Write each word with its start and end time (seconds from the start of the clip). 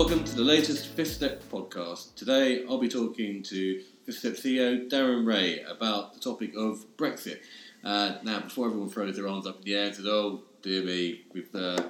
welcome 0.00 0.24
to 0.24 0.34
the 0.34 0.42
latest 0.42 0.86
Fifth 0.86 1.12
Step 1.12 1.42
podcast. 1.52 2.14
Today 2.14 2.64
I'll 2.66 2.78
be 2.78 2.88
talking 2.88 3.42
to 3.42 3.82
Fifth 4.06 4.20
Step 4.20 4.32
CEO 4.32 4.88
Darren 4.88 5.26
Ray 5.26 5.60
about 5.64 6.14
the 6.14 6.20
topic 6.20 6.54
of 6.56 6.86
Brexit. 6.96 7.40
Uh, 7.84 8.14
now, 8.22 8.40
before 8.40 8.68
everyone 8.68 8.88
throws 8.88 9.14
their 9.14 9.28
arms 9.28 9.46
up 9.46 9.58
in 9.58 9.64
the 9.64 9.74
air 9.74 9.84
and 9.88 9.94
says, 9.94 10.06
"Oh 10.06 10.40
dear 10.62 10.82
me, 10.82 11.26
we've 11.34 11.54
uh, 11.54 11.82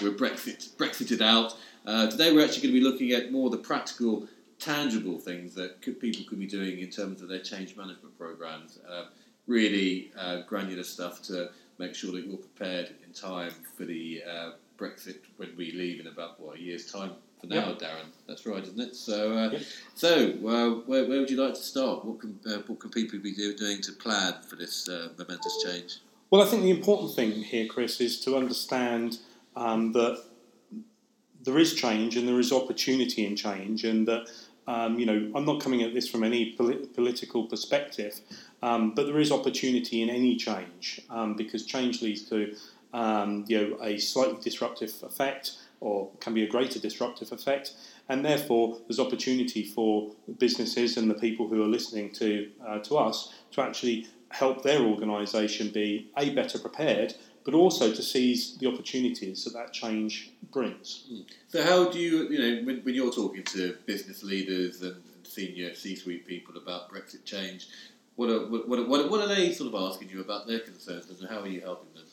we're 0.00 0.12
Brexit 0.12 0.76
Brexited 0.76 1.20
out," 1.20 1.56
uh, 1.84 2.08
today 2.08 2.32
we're 2.32 2.44
actually 2.44 2.68
going 2.68 2.74
to 2.74 2.80
be 2.80 2.86
looking 2.86 3.10
at 3.10 3.32
more 3.32 3.50
the 3.50 3.58
practical, 3.58 4.28
tangible 4.60 5.18
things 5.18 5.52
that 5.56 5.82
could, 5.82 5.98
people 5.98 6.24
could 6.28 6.38
be 6.38 6.46
doing 6.46 6.78
in 6.78 6.88
terms 6.88 7.20
of 7.20 7.28
their 7.28 7.40
change 7.40 7.76
management 7.76 8.16
programs. 8.16 8.78
Uh, 8.88 9.06
really 9.48 10.12
uh, 10.16 10.42
granular 10.42 10.84
stuff 10.84 11.20
to 11.22 11.50
make 11.78 11.94
sure 11.94 12.12
that 12.12 12.26
you're 12.26 12.36
prepared 12.36 12.90
in 13.06 13.12
time 13.12 13.52
for 13.76 13.84
the 13.84 14.22
uh, 14.28 14.50
Brexit 14.78 15.18
when 15.36 15.50
we 15.56 15.72
leave 15.72 16.00
in 16.00 16.06
about 16.06 16.40
what 16.40 16.56
a 16.56 16.60
year's 16.60 16.90
time 16.90 17.12
for 17.40 17.46
now, 17.46 17.68
Yep. 17.68 17.78
Darren. 17.80 18.06
That's 18.26 18.46
right, 18.46 18.62
isn't 18.62 18.80
it? 18.80 18.96
So, 18.96 19.36
uh, 19.36 19.50
Yep. 19.50 19.62
so 19.94 20.30
uh, 20.30 20.70
where, 20.86 21.04
where 21.06 21.20
would 21.20 21.30
you 21.30 21.36
like 21.42 21.54
to 21.54 21.62
start? 21.62 22.04
What 22.04 22.20
can 22.20 22.38
uh, 22.46 22.58
what 22.66 22.78
can 22.80 22.90
people 22.90 23.18
be 23.18 23.34
do, 23.34 23.54
doing 23.54 23.80
to 23.82 23.92
plan 23.92 24.34
for 24.48 24.56
this 24.56 24.88
uh, 24.88 25.08
momentous 25.18 25.62
change? 25.64 25.98
Well, 26.30 26.42
I 26.42 26.46
think 26.46 26.62
the 26.62 26.70
important 26.70 27.14
thing 27.14 27.30
here, 27.32 27.66
Chris, 27.68 28.00
is 28.00 28.20
to 28.24 28.36
understand 28.36 29.18
um, 29.54 29.92
that 29.92 30.22
there 31.44 31.58
is 31.58 31.74
change 31.74 32.16
and 32.16 32.26
there 32.26 32.40
is 32.40 32.52
opportunity 32.52 33.24
in 33.24 33.36
change, 33.36 33.84
and 33.84 34.08
that 34.08 34.28
um, 34.66 34.98
you 34.98 35.06
know 35.06 35.32
I'm 35.34 35.44
not 35.44 35.60
coming 35.60 35.82
at 35.82 35.94
this 35.94 36.08
from 36.08 36.24
any 36.24 36.52
polit- 36.52 36.94
political 36.94 37.44
perspective, 37.44 38.20
um, 38.62 38.94
but 38.94 39.06
there 39.06 39.18
is 39.18 39.30
opportunity 39.32 40.02
in 40.02 40.10
any 40.10 40.36
change 40.36 41.00
um, 41.10 41.34
because 41.34 41.64
change 41.64 42.02
leads 42.02 42.22
to 42.30 42.54
um, 42.92 43.44
you 43.48 43.60
know 43.60 43.78
a 43.82 43.98
slightly 43.98 44.38
disruptive 44.42 44.92
effect 45.02 45.58
or 45.80 46.10
can 46.20 46.32
be 46.32 46.42
a 46.42 46.48
greater 46.48 46.78
disruptive 46.78 47.32
effect, 47.32 47.72
and 48.08 48.24
therefore 48.24 48.78
there's 48.86 48.98
opportunity 48.98 49.62
for 49.64 50.12
businesses 50.38 50.96
and 50.96 51.10
the 51.10 51.14
people 51.14 51.48
who 51.48 51.62
are 51.62 51.68
listening 51.68 52.10
to 52.12 52.50
uh, 52.66 52.78
to 52.80 52.96
us 52.96 53.34
to 53.52 53.60
actually 53.60 54.06
help 54.30 54.62
their 54.62 54.80
organisation 54.82 55.68
be 55.70 56.10
a 56.16 56.30
better 56.30 56.58
prepared, 56.58 57.14
but 57.46 57.54
also 57.54 57.92
to 57.92 58.02
seize 58.02 58.58
the 58.58 58.66
opportunities 58.66 59.44
that 59.44 59.54
that 59.54 59.72
change 59.72 60.32
brings. 60.52 61.04
So, 61.46 61.62
how 61.62 61.88
do 61.90 61.98
you 61.98 62.28
you 62.28 62.38
know 62.38 62.66
when, 62.66 62.80
when 62.82 62.94
you're 62.94 63.12
talking 63.12 63.44
to 63.44 63.76
business 63.86 64.22
leaders 64.22 64.82
and, 64.82 64.96
and 64.96 65.26
senior 65.26 65.74
C-suite 65.74 66.26
people 66.26 66.56
about 66.58 66.90
Brexit 66.90 67.24
change? 67.24 67.68
What 68.16 68.30
are, 68.30 68.46
what, 68.46 68.68
what, 68.68 68.88
what, 68.88 69.10
what 69.10 69.20
are 69.20 69.28
they 69.28 69.52
sort 69.52 69.72
of 69.72 69.80
asking 69.80 70.08
you 70.08 70.20
about 70.20 70.46
their 70.46 70.60
concerns 70.60 71.20
and 71.20 71.28
how 71.28 71.40
are 71.40 71.46
you 71.46 71.60
helping 71.60 71.92
them? 71.94 72.04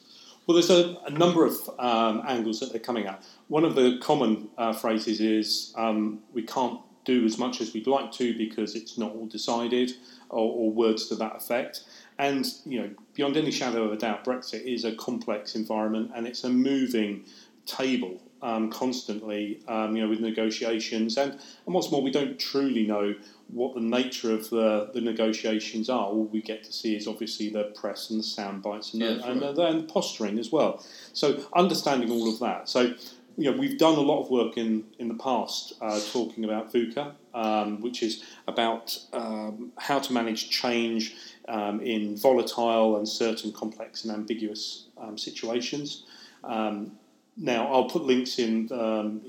Well, 0.46 0.56
there's 0.56 0.70
a, 0.70 0.98
a 1.08 1.10
number 1.10 1.46
of 1.46 1.56
um, 1.80 2.22
angles 2.28 2.60
that 2.60 2.72
they're 2.72 2.82
coming 2.82 3.08
at. 3.08 3.24
One 3.48 3.64
of 3.64 3.76
the 3.76 4.00
common 4.02 4.50
uh, 4.58 4.74
phrases 4.74 5.22
is 5.22 5.74
um, 5.78 6.20
we 6.34 6.44
can't 6.44 6.82
do 7.06 7.26
as 7.26 7.38
much 7.38 7.62
as 7.62 7.74
we'd 7.74 7.88
like 7.88 8.12
to 8.14 8.38
because 8.38 8.76
it's 8.76 8.98
not 8.98 9.12
all 9.14 9.28
decided, 9.28 9.94
or, 10.30 10.52
or 10.52 10.72
words 10.72 11.08
to 11.08 11.16
that 11.16 11.38
effect. 11.38 11.84
And 12.18 12.46
you 12.66 12.82
know, 12.82 12.90
beyond 13.16 13.38
any 13.38 13.52
shadow 13.52 13.84
of 13.84 13.92
a 13.92 13.98
doubt, 13.98 14.24
Brexit 14.24 14.64
is 14.64 14.86
a 14.86 14.96
complex 14.96 15.56
environment 15.56 16.12
and 16.16 16.28
it's 16.28 16.44
a 16.44 16.50
moving 16.50 17.26
table 17.66 18.22
um, 18.42 18.70
constantly. 18.70 19.62
Um, 19.68 19.96
you 19.96 20.04
know, 20.04 20.10
with 20.10 20.20
negotiations 20.20 21.18
and 21.18 21.32
and 21.34 21.74
what's 21.74 21.92
more, 21.92 22.02
we 22.02 22.12
don't 22.12 22.40
truly 22.40 22.86
know 22.86 23.16
what 23.48 23.76
the 23.76 23.82
nature 23.82 24.34
of 24.34 24.50
the, 24.50 24.90
the 24.94 25.02
negotiations 25.02 25.90
are. 25.90 26.08
All 26.08 26.26
we 26.26 26.42
get 26.42 26.64
to 26.64 26.74
see 26.74 26.96
is 26.96 27.08
obviously 27.08 27.50
the 27.50 27.66
press 27.76 28.10
and 28.10 28.20
the 28.20 28.24
sound 28.24 28.64
bites 28.64 28.94
and, 28.94 29.02
Yeah, 29.04 29.14
the, 29.14 29.30
and, 29.30 29.42
right. 29.42 29.56
the, 29.56 29.66
and 29.66 29.80
the 29.82 29.94
posturing 29.94 30.40
as 30.40 30.52
well. 30.52 30.84
So 31.14 31.46
understanding 31.56 32.10
all 32.10 32.32
of 32.32 32.40
that. 32.40 32.68
So 32.68 32.96
you 33.38 33.52
know, 33.52 33.58
we've 33.58 33.78
done 33.78 33.96
a 33.96 34.02
lot 34.02 34.22
of 34.22 34.30
work 34.30 34.58
in, 34.58 34.86
in 35.00 35.08
the 35.08 35.16
past 35.16 35.74
uh, 35.82 36.00
talking 36.12 36.46
about 36.46 36.72
VUCA, 36.72 37.14
um, 37.34 37.82
which 37.82 38.04
is 38.04 38.24
about 38.48 38.98
um, 39.12 39.72
how 39.78 40.00
to 40.00 40.14
manage 40.14 40.50
change 40.50 41.16
um, 41.48 41.82
in 41.82 42.16
volatile, 42.18 42.98
uncertain, 42.98 43.52
complex, 43.52 44.04
and 44.04 44.14
ambiguous 44.14 44.86
um, 44.98 45.18
situations. 45.18 46.04
Um, 46.44 46.92
now, 47.36 47.68
I'll 47.74 47.90
put 47.90 48.04
links 48.04 48.38
in 48.40 48.70
um, 48.72 49.22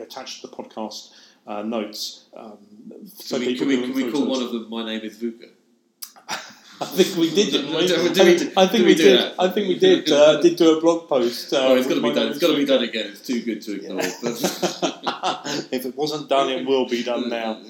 attached 0.00 0.40
to 0.40 0.46
the 0.46 0.56
podcast 0.56 1.10
uh, 1.46 1.62
notes. 1.62 2.24
Um, 2.34 2.58
so 3.06 3.36
Can 3.38 3.46
we, 3.46 3.58
can 3.58 3.68
we, 3.68 3.80
can 3.82 3.94
we 3.94 4.10
call 4.10 4.26
one 4.26 4.42
of 4.42 4.52
them 4.52 4.68
"My 4.70 4.84
name 4.84 5.00
is 5.02 5.18
Vuka"? 5.18 5.48
I 6.82 6.86
think 6.86 7.18
we 7.18 7.28
did, 7.34 7.50
didn't 7.52 7.74
we? 7.74 7.86
Do 7.86 8.14
do 8.14 8.24
we 8.24 8.36
do- 8.38 8.52
I 8.56 8.66
think 8.66 8.84
we, 8.84 8.92
we 8.92 8.94
did. 8.94 9.32
I 9.38 9.48
think 9.48 9.68
we 9.68 9.78
did. 9.78 10.10
Uh, 10.20 10.40
did 10.40 10.56
do 10.56 10.78
a 10.78 10.80
blog 10.80 11.08
post. 11.08 11.52
Uh, 11.52 11.58
oh, 11.68 11.76
it's 11.76 11.86
got 11.86 11.96
to 11.96 12.00
be 12.02 12.12
done. 12.14 12.28
It's 12.28 12.38
got 12.38 12.48
to 12.48 12.56
be 12.56 12.64
done 12.64 12.82
again. 12.82 13.06
It's 13.10 13.20
too 13.20 13.42
good 13.42 13.60
to 13.62 13.74
ignore. 13.76 13.98
But 14.22 15.68
if 15.70 15.84
it 15.84 15.94
wasn't 15.94 16.28
done, 16.30 16.48
it 16.48 16.66
will 16.66 16.88
be 16.88 17.02
done 17.02 17.28
now. 17.28 17.60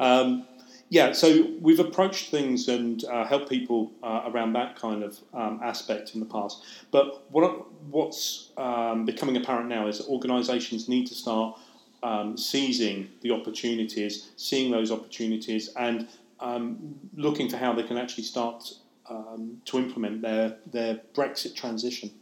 Um, 0.00 0.46
yeah, 0.94 1.10
so 1.10 1.48
we've 1.60 1.80
approached 1.80 2.30
things 2.30 2.68
and 2.68 3.04
uh, 3.06 3.24
helped 3.24 3.48
people 3.48 3.90
uh, 4.00 4.30
around 4.30 4.52
that 4.52 4.76
kind 4.76 5.02
of 5.02 5.18
um, 5.32 5.58
aspect 5.60 6.14
in 6.14 6.20
the 6.20 6.26
past. 6.26 6.62
But 6.92 7.28
what 7.32 7.66
what's 7.90 8.50
um, 8.56 9.04
becoming 9.04 9.36
apparent 9.36 9.68
now 9.68 9.88
is 9.88 9.98
that 9.98 10.06
organisations 10.06 10.88
need 10.88 11.08
to 11.08 11.14
start 11.16 11.58
um, 12.04 12.36
seizing 12.36 13.08
the 13.22 13.32
opportunities, 13.32 14.30
seeing 14.36 14.70
those 14.70 14.92
opportunities, 14.92 15.70
and 15.74 16.06
um, 16.38 16.94
looking 17.16 17.50
for 17.50 17.56
how 17.56 17.72
they 17.72 17.82
can 17.82 17.96
actually 17.96 18.22
start 18.22 18.74
um, 19.10 19.60
to 19.64 19.78
implement 19.78 20.22
their 20.22 20.58
their 20.70 21.00
Brexit 21.12 21.56
transition. 21.56 22.12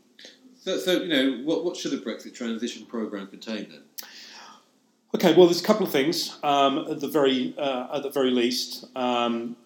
So, 0.62 0.78
so 0.78 0.92
you 1.02 1.08
know, 1.08 1.44
what, 1.44 1.66
what 1.66 1.76
should 1.76 1.92
a 1.92 1.98
Brexit 1.98 2.32
transition 2.32 2.86
program 2.86 3.26
contain 3.26 3.68
then? 3.68 3.82
Okay, 5.14 5.34
well, 5.34 5.46
there's 5.46 5.60
a 5.60 5.64
couple 5.64 5.84
of 5.84 5.92
things. 5.92 6.38
Um, 6.42 6.86
at 6.90 7.00
the 7.00 7.08
very 7.08 7.54
uh, 7.58 7.96
at 7.96 8.02
the 8.02 8.10
very 8.10 8.30
least, 8.30 8.86
um, 8.96 9.56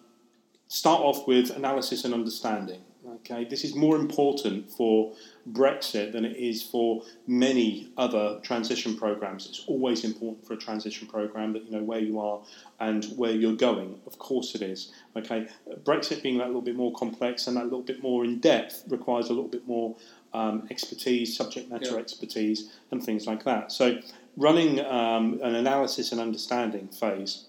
start 0.67 1.01
off 1.01 1.25
with 1.25 1.51
analysis 1.51 2.03
and 2.03 2.13
understanding. 2.13 2.81
Okay, 3.21 3.45
this 3.45 3.63
is 3.63 3.73
more 3.73 3.95
important 3.95 4.69
for 4.69 5.13
Brexit 5.49 6.11
than 6.11 6.25
it 6.25 6.35
is 6.35 6.61
for 6.61 7.01
many 7.25 7.89
other 7.97 8.41
transition 8.43 8.97
programs. 8.97 9.47
It's 9.47 9.63
always 9.67 10.03
important 10.03 10.45
for 10.45 10.53
a 10.53 10.57
transition 10.57 11.07
program 11.07 11.53
that 11.53 11.63
you 11.63 11.71
know 11.71 11.83
where 11.83 11.99
you 11.99 12.19
are 12.19 12.41
and 12.81 13.05
where 13.15 13.31
you're 13.31 13.55
going. 13.55 14.01
Of 14.05 14.19
course, 14.19 14.53
it 14.53 14.61
is. 14.61 14.91
Okay, 15.15 15.47
Brexit 15.85 16.21
being 16.21 16.39
that 16.39 16.47
little 16.47 16.61
bit 16.61 16.75
more 16.75 16.91
complex 16.93 17.47
and 17.47 17.55
that 17.55 17.63
little 17.63 17.81
bit 17.81 18.03
more 18.03 18.25
in 18.25 18.39
depth 18.39 18.83
requires 18.89 19.27
a 19.27 19.33
little 19.33 19.49
bit 19.49 19.65
more 19.65 19.95
um, 20.37 20.67
expertise, 20.69 21.35
subject 21.35 21.69
matter 21.71 21.93
Yeah. 21.93 22.03
expertise, 22.05 22.59
and 22.91 23.03
things 23.03 23.25
like 23.31 23.43
that. 23.43 23.71
So, 23.71 23.85
running 24.35 24.79
um, 24.81 25.39
an 25.41 25.55
analysis 25.55 26.11
and 26.11 26.21
understanding 26.21 26.87
phase 26.89 27.45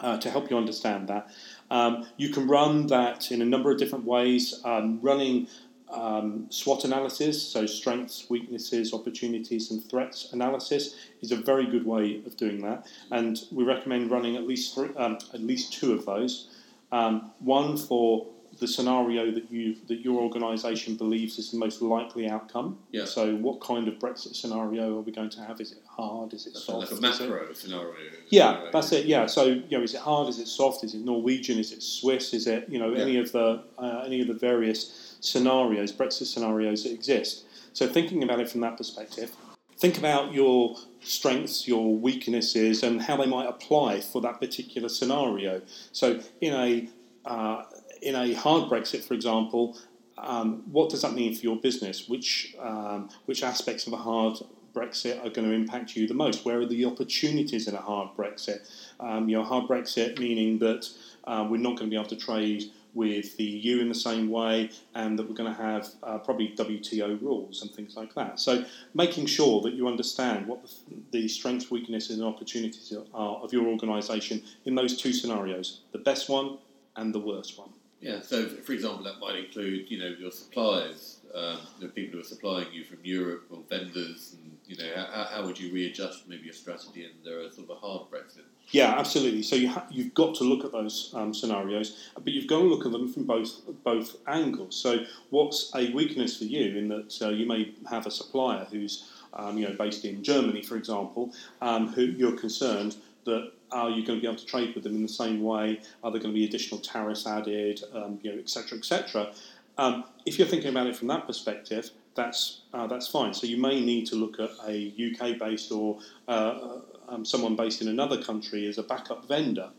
uh, 0.00 0.16
to 0.18 0.30
help 0.30 0.50
you 0.50 0.56
understand 0.56 1.08
that. 1.08 1.28
Um, 1.70 2.06
you 2.16 2.28
can 2.30 2.46
run 2.46 2.86
that 2.88 3.30
in 3.30 3.42
a 3.42 3.44
number 3.44 3.70
of 3.72 3.78
different 3.78 4.04
ways. 4.04 4.60
Um, 4.64 4.98
running 5.02 5.48
um, 5.90 6.46
SWOT 6.50 6.84
analysis, 6.84 7.36
so 7.54 7.66
strengths, 7.66 8.28
weaknesses, 8.28 8.92
opportunities, 8.92 9.70
and 9.70 9.84
threats 9.90 10.32
analysis, 10.32 10.96
is 11.22 11.30
a 11.32 11.36
very 11.36 11.66
good 11.66 11.86
way 11.86 12.22
of 12.26 12.36
doing 12.36 12.58
that. 12.62 12.86
And 13.10 13.38
we 13.52 13.62
recommend 13.64 14.10
running 14.10 14.36
at 14.36 14.46
least 14.46 14.74
three, 14.74 14.90
um, 14.96 15.18
at 15.32 15.40
least 15.40 15.72
two 15.72 15.92
of 15.92 16.04
those. 16.06 16.48
Um, 16.90 17.30
one 17.40 17.76
for 17.76 18.26
the 18.58 18.68
scenario 18.68 19.30
that 19.30 19.50
you 19.50 19.76
that 19.88 20.00
your 20.00 20.20
organisation 20.20 20.94
believes 20.96 21.38
is 21.38 21.50
the 21.50 21.58
most 21.58 21.82
likely 21.82 22.28
outcome. 22.28 22.78
Yeah. 22.92 23.04
So, 23.04 23.34
what 23.36 23.60
kind 23.60 23.88
of 23.88 23.94
Brexit 23.94 24.34
scenario 24.34 24.96
are 24.98 25.00
we 25.00 25.12
going 25.12 25.30
to 25.30 25.40
have? 25.40 25.60
Is 25.60 25.72
it 25.72 25.78
hard? 25.88 26.32
Is 26.34 26.46
it 26.46 26.54
That's 26.54 26.66
soft? 26.66 26.90
like 26.92 26.98
a 26.98 27.02
macro 27.02 27.52
scenario. 27.52 27.94
yeah, 28.28 28.68
that's 28.72 28.92
it. 28.92 29.06
Yeah, 29.06 29.26
so 29.26 29.44
you 29.44 29.64
know, 29.70 29.82
is 29.82 29.94
it 29.94 30.00
hard? 30.00 30.28
Is 30.28 30.38
it 30.38 30.48
soft? 30.48 30.84
Is 30.84 30.94
it 30.94 31.00
Norwegian? 31.04 31.58
Is 31.58 31.72
it 31.72 31.82
Swiss? 31.82 32.32
Is 32.34 32.46
it 32.46 32.68
you 32.68 32.78
know 32.78 32.92
Yeah. 32.94 33.02
any 33.02 33.16
of 33.18 33.32
the 33.32 33.62
uh, 33.78 34.02
any 34.06 34.20
of 34.20 34.28
the 34.28 34.34
various 34.34 35.16
scenarios, 35.20 35.92
Brexit 35.92 36.26
scenarios 36.26 36.84
that 36.84 36.92
exist? 36.92 37.44
So 37.72 37.88
thinking 37.88 38.22
about 38.22 38.40
it 38.40 38.48
from 38.48 38.60
that 38.60 38.76
perspective, 38.76 39.32
think 39.78 39.98
about 39.98 40.32
your 40.32 40.76
strengths, 41.00 41.66
your 41.66 41.94
weaknesses, 41.96 42.82
and 42.82 43.02
how 43.02 43.16
they 43.16 43.26
might 43.26 43.46
apply 43.48 44.00
for 44.00 44.20
that 44.22 44.38
particular 44.40 44.88
scenario. 44.88 45.60
So 45.92 46.20
in 46.40 46.52
a 46.54 46.88
uh, 47.24 47.64
in 48.02 48.14
a 48.14 48.32
hard 48.34 48.70
Brexit, 48.70 49.04
for 49.04 49.14
example, 49.14 49.76
um, 50.18 50.62
what 50.70 50.90
does 50.90 51.02
that 51.02 51.14
mean 51.14 51.34
for 51.34 51.42
your 51.42 51.56
business? 51.56 52.08
Which 52.08 52.54
um, 52.60 53.08
which 53.26 53.42
aspects 53.42 53.86
of 53.86 53.92
a 53.92 53.96
hard 53.96 54.38
Brexit 54.74 55.18
are 55.24 55.30
going 55.30 55.48
to 55.48 55.54
impact 55.54 55.96
you 55.96 56.06
the 56.06 56.14
most? 56.14 56.44
Where 56.44 56.60
are 56.60 56.66
the 56.66 56.84
opportunities 56.84 57.68
in 57.68 57.74
a 57.74 57.80
hard 57.80 58.16
Brexit? 58.16 58.68
Um, 59.00 59.28
you 59.28 59.36
know, 59.36 59.44
hard 59.44 59.68
Brexit 59.68 60.18
meaning 60.18 60.58
that 60.58 60.88
uh, 61.24 61.46
we're 61.48 61.58
not 61.58 61.76
going 61.76 61.90
to 61.90 61.90
be 61.90 61.96
able 61.96 62.08
to 62.08 62.16
trade 62.16 62.64
with 62.94 63.36
the 63.36 63.44
EU 63.44 63.80
in 63.80 63.88
the 63.88 63.94
same 63.94 64.30
way, 64.30 64.70
and 64.94 65.18
that 65.18 65.28
we're 65.28 65.34
going 65.34 65.52
to 65.52 65.60
have 65.60 65.88
uh, 66.04 66.18
probably 66.18 66.54
WTO 66.56 67.20
rules 67.20 67.62
and 67.62 67.70
things 67.72 67.96
like 67.96 68.14
that. 68.14 68.38
So, 68.38 68.64
making 68.94 69.26
sure 69.26 69.60
that 69.62 69.74
you 69.74 69.88
understand 69.88 70.46
what 70.46 70.62
the, 70.62 70.70
the 71.10 71.28
strengths, 71.28 71.72
weaknesses, 71.72 72.18
and 72.18 72.24
opportunities 72.24 72.92
are 73.12 73.36
of 73.38 73.52
your 73.52 73.66
organisation 73.66 74.42
in 74.64 74.76
those 74.76 74.96
two 74.96 75.12
scenarios: 75.12 75.80
the 75.92 75.98
best 75.98 76.28
one 76.28 76.58
and 76.96 77.12
the 77.12 77.18
worst 77.18 77.58
one. 77.58 77.70
Yeah, 78.04 78.20
so 78.20 78.46
for 78.46 78.72
example, 78.72 79.02
that 79.04 79.18
might 79.18 79.36
include, 79.36 79.90
you 79.90 79.98
know, 79.98 80.14
your 80.18 80.30
suppliers, 80.30 81.20
um, 81.34 81.58
the 81.80 81.88
people 81.88 82.18
who 82.18 82.20
are 82.20 82.28
supplying 82.28 82.70
you 82.70 82.84
from 82.84 82.98
Europe 83.02 83.46
or 83.50 83.60
vendors 83.70 84.36
and 84.42 84.58
you 84.66 84.76
know, 84.76 84.90
how, 84.94 85.24
how 85.24 85.46
would 85.46 85.58
you 85.58 85.72
readjust 85.72 86.28
maybe 86.28 86.44
your 86.44 86.54
strategy 86.54 87.06
under 87.06 87.40
a 87.40 87.50
sort 87.50 87.70
of 87.70 87.76
a 87.76 87.80
hard 87.80 88.10
Brexit? 88.10 88.44
Yeah, 88.68 88.94
absolutely. 88.98 89.42
So 89.42 89.56
you 89.56 89.70
ha- 89.70 89.86
you've 89.90 90.12
got 90.12 90.34
to 90.36 90.44
look 90.44 90.66
at 90.66 90.72
those 90.72 91.12
um, 91.14 91.32
scenarios, 91.32 92.10
but 92.14 92.32
you've 92.32 92.46
got 92.46 92.58
to 92.58 92.64
look 92.64 92.84
at 92.84 92.92
them 92.92 93.10
from 93.10 93.24
both 93.24 93.60
both 93.84 94.16
angles. 94.26 94.76
So 94.76 95.04
what's 95.30 95.70
a 95.74 95.90
weakness 95.92 96.38
for 96.38 96.44
you 96.44 96.76
in 96.76 96.88
that 96.88 97.22
uh, 97.22 97.28
you 97.30 97.46
may 97.46 97.72
have 97.88 98.06
a 98.06 98.10
supplier 98.10 98.66
who's 98.70 99.10
um, 99.32 99.56
you 99.56 99.66
know 99.66 99.74
based 99.74 100.04
in 100.04 100.22
Germany, 100.22 100.62
for 100.62 100.76
example, 100.76 101.32
um, 101.62 101.88
who 101.88 102.02
you're 102.02 102.36
concerned 102.36 102.96
that 103.24 103.52
are 103.74 103.90
you 103.90 104.06
going 104.06 104.18
to 104.18 104.22
be 104.22 104.26
able 104.26 104.38
to 104.38 104.46
trade 104.46 104.74
with 104.74 104.84
them 104.84 104.94
in 104.94 105.02
the 105.02 105.08
same 105.08 105.42
way? 105.42 105.80
Are 106.02 106.10
there 106.10 106.20
going 106.20 106.32
to 106.32 106.38
be 106.38 106.44
additional 106.44 106.80
tariffs 106.80 107.26
added? 107.26 107.82
Um, 107.92 108.20
you 108.22 108.32
know, 108.32 108.38
etc. 108.38 108.78
etc. 108.78 109.32
Um, 109.76 110.04
if 110.24 110.38
you're 110.38 110.48
thinking 110.48 110.70
about 110.70 110.86
it 110.86 110.96
from 110.96 111.08
that 111.08 111.26
perspective, 111.26 111.90
that's 112.14 112.60
uh, 112.72 112.86
that's 112.86 113.08
fine. 113.08 113.34
So 113.34 113.46
you 113.46 113.56
may 113.56 113.80
need 113.80 114.06
to 114.06 114.14
look 114.14 114.38
at 114.38 114.50
a 114.68 114.94
UK 114.96 115.38
based 115.38 115.72
or 115.72 115.98
uh, 116.28 116.78
um, 117.08 117.24
someone 117.24 117.56
based 117.56 117.82
in 117.82 117.88
another 117.88 118.22
country 118.22 118.66
as 118.68 118.78
a 118.78 118.84
backup 118.84 119.26
vendor. 119.26 119.70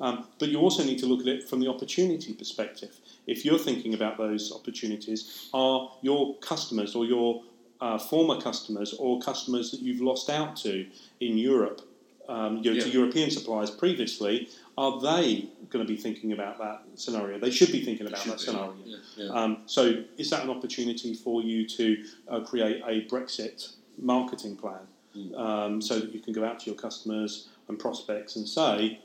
Um, 0.00 0.28
but 0.38 0.48
you 0.48 0.58
also 0.58 0.82
need 0.82 0.98
to 1.00 1.06
look 1.06 1.20
at 1.20 1.26
it 1.26 1.48
from 1.48 1.60
the 1.60 1.68
opportunity 1.68 2.32
perspective. 2.32 2.96
If 3.26 3.44
you're 3.44 3.58
thinking 3.58 3.92
about 3.92 4.16
those 4.16 4.50
opportunities, 4.52 5.48
are 5.52 5.90
your 6.00 6.38
customers 6.38 6.94
or 6.94 7.04
your 7.04 7.42
uh, 7.80 7.98
former 7.98 8.40
customers 8.40 8.94
or 8.94 9.20
customers 9.20 9.70
that 9.72 9.80
you've 9.80 10.00
lost 10.00 10.30
out 10.30 10.56
to 10.56 10.86
in 11.20 11.36
Europe, 11.36 11.82
um, 12.30 12.58
you 12.62 12.70
know, 12.70 12.76
Yeah. 12.76 12.84
to 12.84 12.90
European 12.90 13.30
suppliers 13.30 13.70
previously, 13.70 14.48
are 14.78 15.00
they 15.00 15.48
going 15.68 15.84
to 15.86 15.92
be 15.94 15.98
thinking 16.06 16.32
about 16.32 16.58
that 16.58 16.78
scenario? 16.94 17.38
They 17.38 17.50
should 17.50 17.72
be 17.72 17.84
thinking 17.84 18.06
about 18.06 18.24
that 18.24 18.38
be, 18.38 18.44
scenario. 18.44 18.76
Yeah, 18.84 18.96
yeah. 19.16 19.30
Um, 19.30 19.62
so, 19.66 19.82
is 20.16 20.30
that 20.30 20.44
an 20.44 20.50
opportunity 20.50 21.14
for 21.14 21.42
you 21.42 21.66
to 21.78 22.04
uh, 22.28 22.40
create 22.40 22.82
a 22.86 23.04
Brexit 23.12 23.72
marketing 23.98 24.56
plan 24.56 24.86
Mm. 25.16 25.36
um, 25.36 25.82
so 25.82 25.98
that 25.98 26.14
you 26.14 26.20
can 26.20 26.32
go 26.32 26.44
out 26.44 26.60
to 26.60 26.66
your 26.66 26.76
customers 26.76 27.48
and 27.66 27.76
prospects 27.80 28.36
and 28.36 28.48
say, 28.48 29.00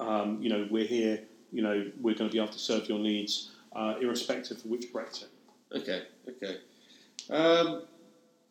um, 0.00 0.42
you 0.42 0.48
know, 0.48 0.66
we're 0.68 0.84
here, 0.98 1.20
you 1.52 1.62
know, 1.62 1.88
we're 2.00 2.16
going 2.16 2.28
to 2.28 2.32
be 2.32 2.40
able 2.42 2.52
to 2.52 2.58
serve 2.58 2.88
your 2.88 2.98
needs 2.98 3.52
uh, 3.76 3.94
irrespective 4.00 4.56
of 4.58 4.66
which 4.66 4.92
Brexit? 4.92 5.28
Okay, 5.72 6.02
okay. 6.28 6.56
Um, 7.30 7.82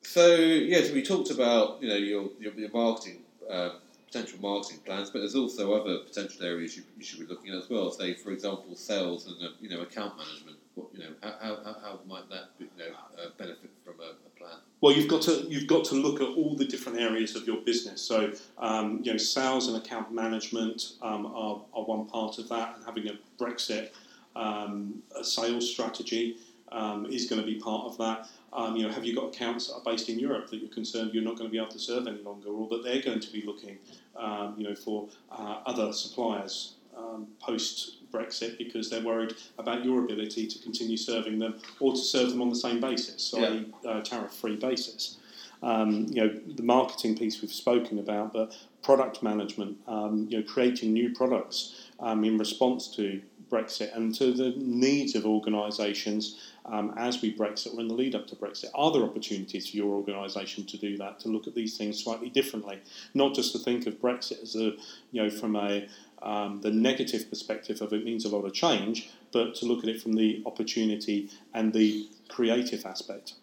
so 0.01 0.35
yes, 0.35 0.91
we 0.91 1.01
talked 1.03 1.29
about 1.31 1.81
you 1.81 1.89
know 1.89 1.95
your 1.95 2.29
your, 2.39 2.53
your 2.53 2.69
marketing 2.71 3.17
um, 3.49 3.71
potential 4.07 4.39
marketing 4.41 4.79
plans, 4.85 5.09
but 5.09 5.19
there's 5.19 5.35
also 5.35 5.73
other 5.73 5.99
potential 5.99 6.45
areas 6.45 6.75
you, 6.75 6.83
you 6.97 7.03
should 7.03 7.19
be 7.19 7.25
looking 7.25 7.51
at 7.51 7.57
as 7.57 7.69
well. 7.69 7.91
Say, 7.91 8.13
for 8.13 8.31
example, 8.31 8.75
sales 8.75 9.27
and 9.27 9.35
uh, 9.41 9.51
you 9.59 9.69
know 9.69 9.81
account 9.81 10.17
management. 10.17 10.57
What 10.75 10.87
you 10.93 10.99
know, 10.99 11.09
how, 11.23 11.33
how, 11.41 11.75
how, 11.81 11.99
might 12.07 12.29
that 12.29 12.57
be, 12.59 12.65
you 12.65 12.71
know 12.77 12.95
uh, 13.17 13.29
benefit 13.37 13.71
from 13.83 13.95
a, 13.99 14.11
a 14.11 14.29
plan? 14.37 14.59
Well, 14.79 14.93
you've 14.93 15.09
got 15.09 15.23
to 15.23 15.45
you've 15.49 15.67
got 15.67 15.85
to 15.85 15.95
look 15.95 16.21
at 16.21 16.27
all 16.27 16.55
the 16.55 16.65
different 16.65 16.99
areas 16.99 17.35
of 17.35 17.45
your 17.45 17.57
business. 17.57 18.01
So, 18.01 18.31
um, 18.57 19.01
you 19.03 19.11
know, 19.11 19.17
sales 19.17 19.67
and 19.67 19.77
account 19.77 20.13
management 20.13 20.93
um, 21.01 21.25
are, 21.25 21.61
are 21.73 21.83
one 21.83 22.05
part 22.05 22.37
of 22.37 22.47
that, 22.49 22.75
and 22.75 22.85
having 22.85 23.07
a 23.09 23.17
Brexit 23.37 23.89
um, 24.37 25.01
a 25.19 25.23
sales 25.23 25.69
strategy 25.69 26.37
um, 26.77 27.05
is 27.07 27.27
going 27.29 27.41
to 27.41 27.47
be 27.47 27.59
part 27.59 27.85
of 27.85 27.97
that. 27.97 28.29
Um, 28.53 28.75
you 28.75 28.83
know, 28.83 28.93
have 28.93 29.03
you 29.03 29.15
got 29.15 29.35
accounts 29.35 29.67
that 29.67 29.75
are 29.75 29.83
based 29.83 30.09
in 30.09 30.19
Europe 30.19 30.49
that 30.51 30.57
you're 30.57 30.69
concerned 30.69 31.11
you're 31.13 31.23
not 31.23 31.37
going 31.37 31.49
to 31.49 31.51
be 31.51 31.57
able 31.57 31.71
to 31.71 31.79
serve 31.79 32.07
any 32.07 32.21
longer, 32.21 32.49
or 32.49 32.67
that 32.69 32.83
they're 32.83 33.01
going 33.01 33.19
to 33.19 33.31
be 33.31 33.41
looking, 33.41 33.77
um, 34.15 34.55
you 34.57 34.63
know, 34.67 34.75
for 34.75 35.07
uh, 35.31 35.61
other 35.65 35.91
suppliers 35.91 36.73
um, 36.97 37.27
post 37.39 37.97
Brexit 38.11 38.57
because 38.57 38.89
they're 38.89 39.03
worried 39.03 39.33
about 39.57 39.83
your 39.83 40.03
ability 40.03 40.47
to 40.47 40.59
continue 40.59 40.97
serving 40.97 41.39
them 41.39 41.55
or 41.79 41.91
to 41.93 41.97
serve 41.97 42.29
them 42.29 42.41
on 42.41 42.49
the 42.49 42.55
same 42.55 42.79
basis, 42.79 43.21
so 43.23 43.39
Yeah. 43.39 43.61
a 43.83 43.89
uh, 43.89 44.01
tariff-free 44.01 44.57
basis. 44.57 45.17
Um, 45.63 46.05
you 46.09 46.21
know, 46.21 46.39
the 46.55 46.63
marketing 46.63 47.17
piece 47.17 47.41
we've 47.41 47.51
spoken 47.51 47.97
about, 47.97 48.31
but 48.31 48.55
product 48.83 49.21
management, 49.21 49.77
um, 49.87 50.27
you 50.29 50.37
know, 50.37 50.43
creating 50.43 50.93
new 50.93 51.13
products 51.13 51.89
um, 51.99 52.23
in 52.23 52.37
response 52.37 52.87
to 52.95 53.21
Brexit 53.49 53.95
and 53.95 54.13
to 54.15 54.33
the 54.33 54.53
needs 54.57 55.15
of 55.15 55.25
organisations 55.25 56.51
um, 56.65 56.93
as 56.97 57.21
we 57.21 57.33
Brexit 57.33 57.73
or 57.73 57.79
in 57.81 57.87
the 57.87 57.93
lead 57.93 58.13
up 58.15 58.27
to 58.27 58.35
Brexit. 58.35 58.65
Are 58.75 58.91
there 58.91 59.03
opportunities 59.03 59.69
for 59.69 59.77
your 59.77 59.93
organisation 59.93 60.65
to 60.65 60.77
do 60.77 60.97
that, 60.97 61.19
to 61.21 61.29
look 61.29 61.47
at 61.47 61.55
these 61.55 61.77
things 61.77 62.03
slightly 62.03 62.29
differently, 62.29 62.79
not 63.13 63.33
just 63.33 63.53
to 63.53 63.59
think 63.59 63.87
of 63.87 64.01
Brexit 64.01 64.41
as 64.41 64.55
a, 64.55 64.73
you 65.11 65.23
know, 65.23 65.29
from 65.29 65.55
a 65.55 65.87
um, 66.21 66.61
the 66.61 66.71
negative 66.71 67.29
perspective 67.29 67.81
of 67.81 67.93
it 67.93 68.03
means 68.03 68.25
a 68.25 68.29
lot 68.35 68.43
of 68.43 68.53
change, 68.53 69.09
but 69.31 69.53
to 69.55 69.65
look 69.65 69.83
at 69.83 69.89
it 69.89 70.01
from 70.01 70.13
the 70.13 70.41
opportunity 70.47 71.29
and 71.53 71.73
the 71.73 72.09
creative 72.27 72.85
aspect. 72.85 73.33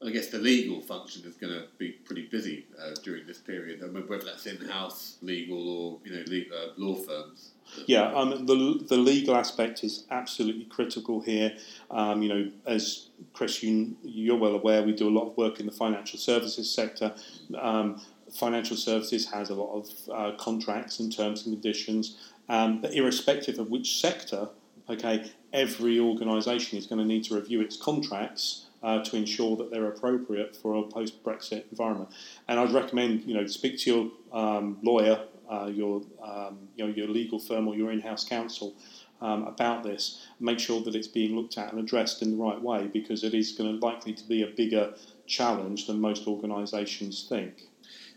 I 0.00 0.10
guess 0.10 0.28
the 0.28 0.38
legal 0.38 0.80
function 0.80 1.24
is 1.24 1.34
going 1.34 1.52
to 1.52 1.66
be 1.76 1.90
pretty 1.90 2.26
busy 2.26 2.66
uh, 2.80 2.94
during 3.02 3.26
this 3.26 3.38
period, 3.38 3.82
I 3.82 3.88
mean, 3.88 4.06
whether 4.06 4.26
that's 4.26 4.46
in-house 4.46 5.16
legal 5.22 5.68
or 5.68 5.98
you 6.04 6.12
know 6.12 6.56
uh, 6.56 6.68
law 6.76 6.94
firms. 6.94 7.50
Yeah, 7.86 8.14
um, 8.14 8.46
the, 8.46 8.84
the 8.88 8.96
legal 8.96 9.34
aspect 9.34 9.82
is 9.82 10.04
absolutely 10.10 10.66
critical 10.66 11.20
here. 11.20 11.56
Um, 11.90 12.22
you 12.22 12.28
know, 12.28 12.50
as 12.64 13.08
Chris, 13.32 13.60
you, 13.62 13.96
you're 14.04 14.36
well 14.36 14.54
aware, 14.54 14.84
we 14.84 14.92
do 14.92 15.08
a 15.08 15.10
lot 15.10 15.26
of 15.26 15.36
work 15.36 15.58
in 15.58 15.66
the 15.66 15.72
financial 15.72 16.18
services 16.18 16.72
sector. 16.72 17.12
Um, 17.60 18.00
financial 18.32 18.76
services 18.76 19.28
has 19.32 19.50
a 19.50 19.54
lot 19.54 19.74
of 19.74 19.88
uh, 20.12 20.36
contracts 20.36 21.00
and 21.00 21.14
terms 21.14 21.44
and 21.44 21.54
conditions, 21.54 22.16
um, 22.48 22.80
but 22.80 22.94
irrespective 22.94 23.58
of 23.58 23.68
which 23.68 24.00
sector, 24.00 24.48
okay, 24.88 25.30
every 25.52 25.98
organisation 25.98 26.78
is 26.78 26.86
going 26.86 27.00
to 27.00 27.04
need 27.04 27.24
to 27.24 27.34
review 27.34 27.60
its 27.60 27.76
contracts. 27.76 28.66
Uh, 28.80 29.02
to 29.02 29.16
ensure 29.16 29.56
that 29.56 29.72
they're 29.72 29.88
appropriate 29.88 30.54
for 30.54 30.76
a 30.76 30.82
post-Brexit 30.84 31.64
environment, 31.72 32.08
and 32.46 32.60
I'd 32.60 32.70
recommend 32.70 33.24
you 33.24 33.34
know 33.34 33.44
speak 33.48 33.76
to 33.80 33.90
your 33.90 34.10
um, 34.32 34.78
lawyer, 34.82 35.24
uh, 35.50 35.66
your 35.66 36.02
um, 36.22 36.68
you 36.76 36.86
know 36.86 36.92
your 36.94 37.08
legal 37.08 37.40
firm 37.40 37.66
or 37.66 37.74
your 37.74 37.90
in-house 37.90 38.24
counsel 38.24 38.76
um, 39.20 39.44
about 39.44 39.82
this. 39.82 40.26
Make 40.40 40.58
sure 40.58 40.80
that 40.82 40.94
it's 40.94 41.08
being 41.08 41.34
looked 41.34 41.58
at 41.58 41.72
and 41.72 41.80
addressed 41.80 42.22
in 42.22 42.30
the 42.30 42.42
right 42.42 42.60
way 42.60 42.86
because 42.86 43.24
it 43.24 43.34
is 43.34 43.52
going 43.52 43.78
to 43.78 43.84
likely 43.84 44.12
to 44.12 44.24
be 44.24 44.42
a 44.42 44.48
bigger 44.48 44.94
challenge 45.26 45.86
than 45.86 46.00
most 46.00 46.26
organisations 46.26 47.26
think. 47.28 47.62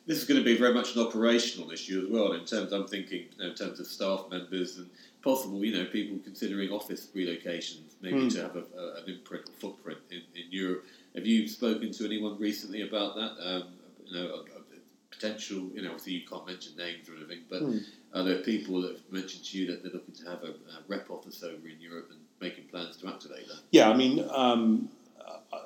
This 0.08 0.18
is 0.18 0.26
going 0.26 0.40
to 0.40 0.44
be 0.44 0.58
very 0.58 0.74
much 0.74 0.96
an 0.96 1.02
operational 1.06 1.72
issue 1.72 2.04
as 2.04 2.12
well. 2.12 2.34
In 2.34 2.46
terms, 2.46 2.72
I'm 2.72 2.88
thinking 2.88 3.26
you 3.38 3.44
know, 3.44 3.50
in 3.50 3.56
terms 3.56 3.80
of 3.80 3.88
staff 3.88 4.26
members 4.30 4.78
and 4.78 4.90
possible, 5.22 5.64
you 5.64 5.78
know, 5.78 5.86
people 5.86 6.18
considering 6.24 6.70
office 6.72 7.08
relocations, 7.16 7.94
maybe 8.02 8.22
Hmm. 8.24 8.30
to 8.30 8.42
have 8.42 8.56
a, 8.56 8.64
a, 8.78 9.04
an 9.04 9.10
imprint 9.10 9.48
or 9.50 9.54
footprint 9.60 10.00
in, 10.10 10.22
in 10.36 10.52
Europe. 10.52 10.86
Have 11.16 11.26
you 11.26 11.48
spoken 11.48 11.92
to 11.92 12.06
anyone 12.06 12.40
recently 12.40 12.82
about 12.82 13.16
that? 13.16 13.32
Um, 13.40 13.64
you 14.06 14.14
know, 14.18 14.26
a, 14.28 14.40
a 14.40 14.80
potential. 15.12 15.70
You 15.74 15.84
know, 15.84 15.90
obviously 15.90 16.14
you 16.14 16.28
can't 16.28 16.46
mention 16.48 16.76
names 16.76 17.08
or 17.10 17.16
anything, 17.16 17.44
but 17.50 17.62
Hmm. 17.62 17.78
are 18.14 18.24
there 18.24 18.40
people 18.40 18.82
that 18.82 18.94
have 18.94 19.12
mentioned 19.12 19.46
to 19.46 19.58
you 19.58 19.68
that 19.68 19.84
they're 19.84 19.92
looking 19.94 20.16
to 20.16 20.30
have 20.30 20.44
a, 20.44 20.48
a 20.50 20.82
rep 20.88 21.10
office 21.10 21.44
over 21.44 21.68
in 21.68 21.80
Europe 21.80 22.10
and 22.12 22.20
making 22.40 22.66
plans 22.66 22.98
to 22.98 23.08
activate 23.08 23.48
that? 23.48 23.60
Yeah, 23.72 23.90
I 23.90 23.96
mean, 23.96 24.26
um, 24.32 24.90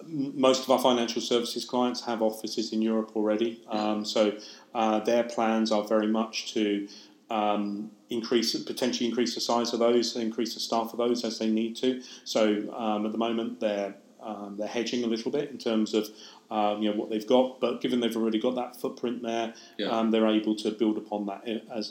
most 0.04 0.64
of 0.64 0.70
our 0.70 0.80
financial 0.80 1.22
services 1.22 1.64
clients 1.66 2.02
have 2.02 2.22
offices 2.22 2.74
in 2.74 2.82
Europe 2.82 3.12
already, 3.16 3.62
um, 3.70 4.04
so 4.04 4.38
uh, 4.74 5.00
their 5.00 5.24
plans 5.24 5.72
are 5.72 5.84
very 5.84 6.08
much 6.08 6.54
to 6.54 6.88
um, 7.36 7.92
increase, 8.10 8.56
potentially 8.74 9.08
increase 9.10 9.34
the 9.36 9.42
size 9.42 9.70
of 9.74 9.80
those, 9.80 10.16
increase 10.16 10.54
the 10.54 10.60
staff 10.70 10.88
of 10.94 10.98
those 11.04 11.20
as 11.30 11.40
they 11.40 11.50
need 11.62 11.74
to. 11.84 11.90
So 12.24 12.42
um, 12.84 13.06
at 13.08 13.12
the 13.12 13.18
moment, 13.28 13.60
they're 13.60 13.94
um, 14.32 14.56
they're 14.58 14.76
hedging 14.80 15.04
a 15.04 15.08
little 15.08 15.32
bit 15.32 15.52
in 15.52 15.60
terms 15.60 15.94
of 15.94 16.04
um, 16.50 16.82
you 16.82 16.90
know 16.90 16.96
what 17.00 17.10
they've 17.12 17.28
got, 17.28 17.60
but 17.60 17.80
given 17.84 18.00
they've 18.00 18.18
already 18.22 18.40
got 18.40 18.56
that 18.56 18.72
footprint 18.82 19.22
there, 19.22 19.54
Yeah. 19.78 19.90
um, 19.96 20.10
they're 20.12 20.28
able 20.40 20.56
to 20.66 20.72
build 20.72 20.98
upon 20.98 21.26
that 21.28 21.42
as 21.80 21.86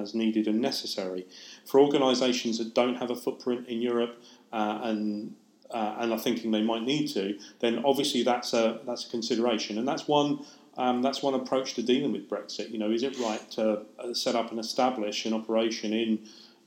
as 0.00 0.14
needed 0.14 0.46
and 0.46 0.60
necessary. 0.60 1.22
For 1.66 1.80
organisations 1.80 2.58
that 2.58 2.74
don't 2.80 2.96
have 3.02 3.10
a 3.10 3.16
footprint 3.16 3.66
in 3.72 3.78
Europe 3.82 4.14
uh, 4.52 4.78
and 4.88 5.34
uh, 5.78 5.96
and 6.00 6.12
are 6.12 6.18
thinking 6.26 6.50
they 6.52 6.62
might 6.72 6.82
need 6.94 7.06
to, 7.18 7.24
then 7.60 7.74
obviously 7.84 8.22
that's 8.30 8.52
a 8.62 8.64
that's 8.86 9.04
a 9.06 9.10
consideration, 9.10 9.78
and 9.78 9.86
that's 9.90 10.06
one 10.18 10.28
um, 10.76 11.02
that's 11.02 11.22
one 11.22 11.34
approach 11.34 11.74
to 11.74 11.82
dealing 11.82 12.12
with 12.12 12.28
Brexit. 12.28 12.70
You 12.70 12.78
know, 12.78 12.90
is 12.90 13.02
it 13.02 13.18
right 13.18 13.50
to 13.52 13.82
uh, 13.98 14.14
set 14.14 14.34
up 14.34 14.50
and 14.50 14.60
establish 14.60 15.26
an 15.26 15.34
operation 15.34 15.92
in 15.92 16.20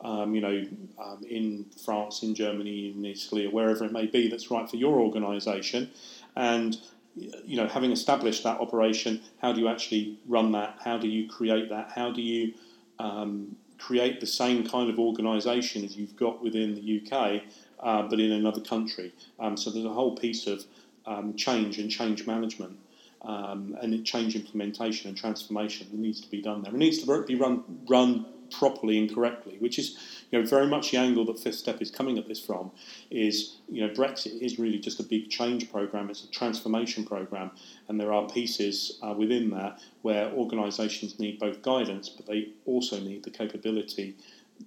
um, 0.04 0.36
you 0.36 0.42
know, 0.42 0.66
um, 1.02 1.24
in 1.30 1.66
France, 1.86 2.24
in 2.24 2.36
Germany, 2.36 2.92
in 2.92 3.06
Italy, 3.06 3.46
or 3.46 3.52
wherever 3.52 3.86
it 3.86 3.92
may 3.92 4.06
be 4.06 4.28
that's 4.28 4.52
right 4.52 4.70
for 4.70 4.76
your 4.76 5.00
organisation. 5.00 5.90
And, 6.36 6.78
you 7.16 7.56
know, 7.56 7.68
having 7.68 7.92
established 7.92 8.44
that 8.44 8.60
operation, 8.60 9.22
how 9.42 9.54
do 9.54 9.62
you 9.62 9.70
actually 9.70 10.20
run 10.28 10.52
that? 10.52 10.78
How 10.84 10.98
do 10.98 11.08
you 11.08 11.30
create 11.30 11.70
that? 11.70 11.92
How 11.96 12.12
do 12.12 12.22
you 12.22 12.54
um, 13.00 13.56
create 13.78 14.20
the 14.20 14.28
same 14.28 14.68
kind 14.68 14.90
of 14.90 15.00
organisation 15.00 15.86
as 15.86 15.96
you've 15.96 16.18
got 16.18 16.44
within 16.44 16.76
the 16.76 17.02
UK, 17.02 17.44
uh, 17.80 18.04
but 18.04 18.20
in 18.20 18.34
another 18.34 18.62
country? 18.62 19.14
Um, 19.40 19.56
so 19.56 19.70
there's 19.70 19.86
a 19.86 19.94
whole 19.94 20.18
piece 20.18 20.48
of 20.48 20.66
um, 21.06 21.34
change 21.36 21.80
and 21.80 21.90
change 21.90 22.28
management. 22.28 22.78
Um, 23.26 23.78
and 23.82 24.06
change 24.06 24.36
implementation 24.36 25.08
and 25.08 25.18
transformation 25.18 25.88
that 25.90 25.98
needs 25.98 26.20
to 26.20 26.30
be 26.30 26.42
done 26.42 26.62
there. 26.62 26.74
It 26.74 26.78
needs 26.78 27.02
to 27.04 27.24
be 27.24 27.36
run 27.36 27.64
run 27.88 28.26
properly 28.54 28.98
and 28.98 29.14
correctly, 29.14 29.58
which 29.60 29.80
is, 29.80 29.98
you 30.32 30.40
know, 30.40 30.46
very 30.46 30.68
much 30.68 30.92
the 30.92 30.98
angle 30.98 31.26
that 31.26 31.40
Fifth 31.40 31.56
Step 31.56 31.82
is 31.82 31.92
coming 31.92 32.18
at 32.18 32.28
this 32.28 32.40
from 32.40 32.72
is, 33.10 33.58
you 33.70 33.86
know, 33.86 33.94
Brexit 33.94 34.42
is 34.42 34.60
really 34.60 34.80
just 34.80 35.00
a 35.00 35.04
big 35.04 35.30
change 35.30 35.72
program. 35.72 36.10
It's 36.10 36.24
a 36.24 36.32
transformation 36.32 37.06
program, 37.06 37.52
and 37.88 38.00
there 38.00 38.14
are 38.14 38.28
pieces 38.28 39.00
uh, 39.02 39.14
within 39.18 39.50
that 39.52 39.80
where 40.02 40.32
organisations 40.32 41.20
need 41.20 41.40
both 41.40 41.62
guidance, 41.62 42.10
but 42.10 42.26
they 42.26 42.50
also 42.66 43.00
need 43.00 43.24
the 43.24 43.32
capability 43.32 44.16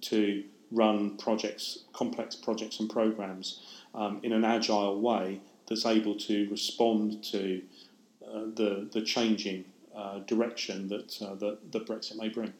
to 0.01 0.43
run 0.71 1.17
projects, 1.17 1.85
complex 1.93 2.35
projects 2.35 2.79
and 2.79 2.89
programs 2.89 3.61
um, 3.95 4.19
in 4.23 4.33
an 4.33 4.43
agile 4.43 4.99
way 4.99 5.39
that's 5.67 5.85
able 5.85 6.15
to 6.15 6.49
respond 6.49 7.23
to 7.23 7.61
the 8.55 8.87
the 8.91 9.01
changing 9.01 9.65
uh, 9.95 10.19
direction 10.19 10.87
that, 10.89 11.21
uh, 11.21 11.35
that 11.35 11.71
that 11.71 11.87
Brexit 11.87 12.17
may 12.17 12.29
bring. 12.29 12.53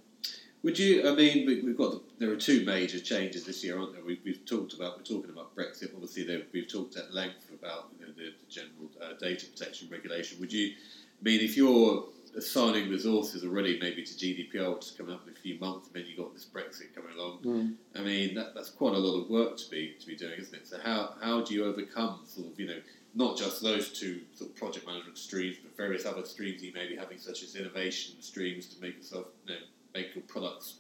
Would 0.64 0.80
you? 0.80 1.08
I 1.08 1.14
mean, 1.14 1.46
we, 1.46 1.62
have 1.66 1.78
got 1.78 1.92
the, 1.92 2.02
there 2.18 2.32
are 2.32 2.36
two 2.36 2.66
major 2.66 3.00
changes 3.00 3.46
this 3.46 3.64
year, 3.64 3.80
aren't 3.80 3.94
there? 3.94 4.04
We, 4.04 4.20
have 4.26 4.46
talked 4.46 4.74
about 4.74 4.98
we're 4.98 5.04
talking 5.04 5.30
about 5.30 5.56
Brexit. 5.56 5.94
Obviously, 5.94 6.44
we've 6.52 6.68
talked 6.68 6.98
at 6.98 7.14
length 7.14 7.52
about 7.54 7.90
you 8.00 8.06
know, 8.06 8.12
the, 8.18 8.24
the, 8.24 8.52
general 8.52 8.90
uh, 9.02 9.14
data 9.20 9.46
protection 9.46 9.88
regulation. 9.92 10.40
Would 10.40 10.52
you? 10.52 10.74
I 11.20 11.24
mean, 11.24 11.42
if 11.42 11.56
you're 11.56 12.06
assigning 12.36 12.90
resources 12.90 13.44
already, 13.44 13.80
maybe 13.80 14.04
to 14.04 14.14
GDPR, 14.14 14.76
which 14.76 14.86
is 14.88 14.92
coming 14.92 15.14
up 15.14 15.28
in 15.28 15.34
a 15.34 15.36
few 15.36 15.60
months, 15.60 15.88
and 15.88 15.96
then 15.96 16.06
you've 16.08 16.18
got 16.18 16.34
this 16.34 16.46
Brexit 16.46 16.94
coming 16.94 17.18
along. 17.18 17.40
Mm. 17.44 17.74
I 17.96 18.02
mean, 18.02 18.36
that, 18.36 18.54
that's 18.54 18.70
quite 18.70 18.94
a 18.94 18.98
lot 18.98 19.22
of 19.22 19.30
work 19.30 19.58
to 19.58 19.70
be 19.70 19.96
to 20.00 20.08
be 20.08 20.16
doing, 20.16 20.40
isn't 20.40 20.56
it? 20.56 20.68
So 20.68 20.80
how 20.84 21.14
how 21.22 21.42
do 21.42 21.54
you 21.54 21.66
overcome 21.66 22.22
sort 22.26 22.48
of 22.52 22.60
you 22.60 22.68
know 22.68 22.82
not 23.16 23.38
just 23.38 23.62
those 23.62 23.92
two 23.92 24.22
sort 24.34 24.52
of 24.52 24.56
project 24.56 24.86
management 24.86 25.18
streams, 25.18 25.58
but 25.62 25.76
various 25.76 26.06
other 26.06 26.26
streams 26.26 26.64
you 26.64 26.74
may 26.74 26.88
be 26.88 26.96
having, 26.96 27.18
such 27.18 27.44
as 27.44 27.56
innovation 27.56 28.16
streams 28.22 28.68
to 28.68 28.82
make 28.82 28.98
yourself, 28.98 29.26
you 29.46 29.54
know, 29.54 29.62
make 29.94 30.14
your 30.16 30.24
products 30.24 30.76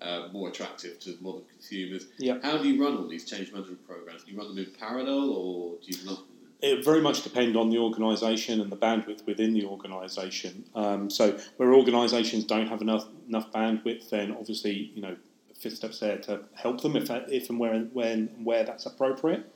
uh, 0.00 0.28
more 0.32 0.48
attractive 0.48 0.98
to 1.00 1.16
modern 1.20 1.42
consumers. 1.50 2.06
Yeah. 2.18 2.38
How 2.42 2.58
do 2.58 2.68
you 2.68 2.82
run 2.82 2.96
all 2.96 3.08
these 3.08 3.24
change 3.24 3.52
management 3.52 3.86
programs? 3.86 4.24
Do 4.24 4.32
you 4.32 4.38
run 4.38 4.48
them 4.48 4.58
in 4.58 4.72
parallel, 4.78 5.30
or 5.30 5.74
do 5.84 5.98
you 5.98 6.04
not? 6.04 6.22
It 6.60 6.84
very 6.84 7.00
much 7.00 7.22
depends 7.22 7.56
on 7.56 7.70
the 7.70 7.78
organisation 7.78 8.60
and 8.60 8.70
the 8.70 8.76
bandwidth 8.76 9.24
within 9.26 9.54
the 9.54 9.64
organisation. 9.64 10.64
Um, 10.74 11.08
so 11.08 11.38
where 11.56 11.72
organisations 11.72 12.44
don't 12.44 12.66
have 12.66 12.82
enough 12.82 13.06
enough 13.28 13.50
bandwidth, 13.52 14.10
then 14.10 14.32
obviously 14.32 14.92
you 14.94 15.02
know 15.02 15.16
Fifth 15.58 15.76
Step's 15.76 16.00
there 16.00 16.18
to 16.18 16.40
help 16.54 16.80
them 16.80 16.96
if, 16.96 17.10
if 17.10 17.50
and 17.50 17.58
where 17.58 17.80
when 17.92 18.28
where 18.42 18.64
that's 18.64 18.86
appropriate. 18.86 19.52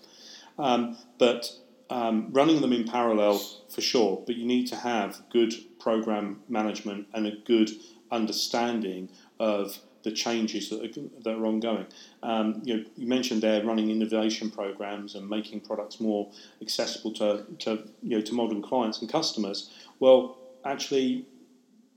Um, 0.59 0.97
but 1.19 1.51
um, 1.91 2.29
running 2.33 2.61
them 2.61 2.73
in 2.73 2.85
parallel 2.85 3.39
for 3.69 3.81
sure, 3.81 4.23
but 4.27 4.37
you 4.37 4.47
need 4.47 4.67
to 4.69 4.77
have 4.77 5.23
good 5.31 5.53
program 5.79 6.41
management 6.49 7.07
and 7.13 7.27
a 7.27 7.37
good 7.45 7.71
understanding 8.11 9.09
of 9.39 9.79
the 10.03 10.11
changes 10.11 10.69
that 10.71 10.83
are, 10.85 11.01
that 11.23 11.37
are 11.37 11.47
ongoing. 11.47 11.87
Um, 12.23 12.61
you, 12.65 12.77
know, 12.77 12.85
you 12.97 13.07
mentioned 13.07 13.43
there 13.43 13.65
running 13.65 13.91
innovation 13.91 14.51
programs 14.51 15.15
and 15.15 15.29
making 15.29 15.61
products 15.61 16.01
more 16.01 16.31
accessible 16.61 17.13
to, 17.15 17.45
to, 17.61 17.89
you 18.03 18.17
know, 18.17 18.21
to 18.21 18.35
modern 18.35 18.63
clients 18.63 19.01
and 19.01 19.11
customers. 19.11 19.71
Well, 20.01 20.39
actually, 20.65 21.27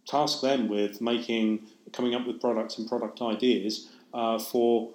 task 0.06 0.42
them 0.42 0.68
with 0.68 1.02
making 1.02 1.68
coming 1.92 2.14
up 2.14 2.28
with 2.28 2.40
products 2.42 2.78
and 2.78 2.88
product 2.88 3.22
ideas 3.22 3.90
uh, 4.14 4.38
for 4.38 4.92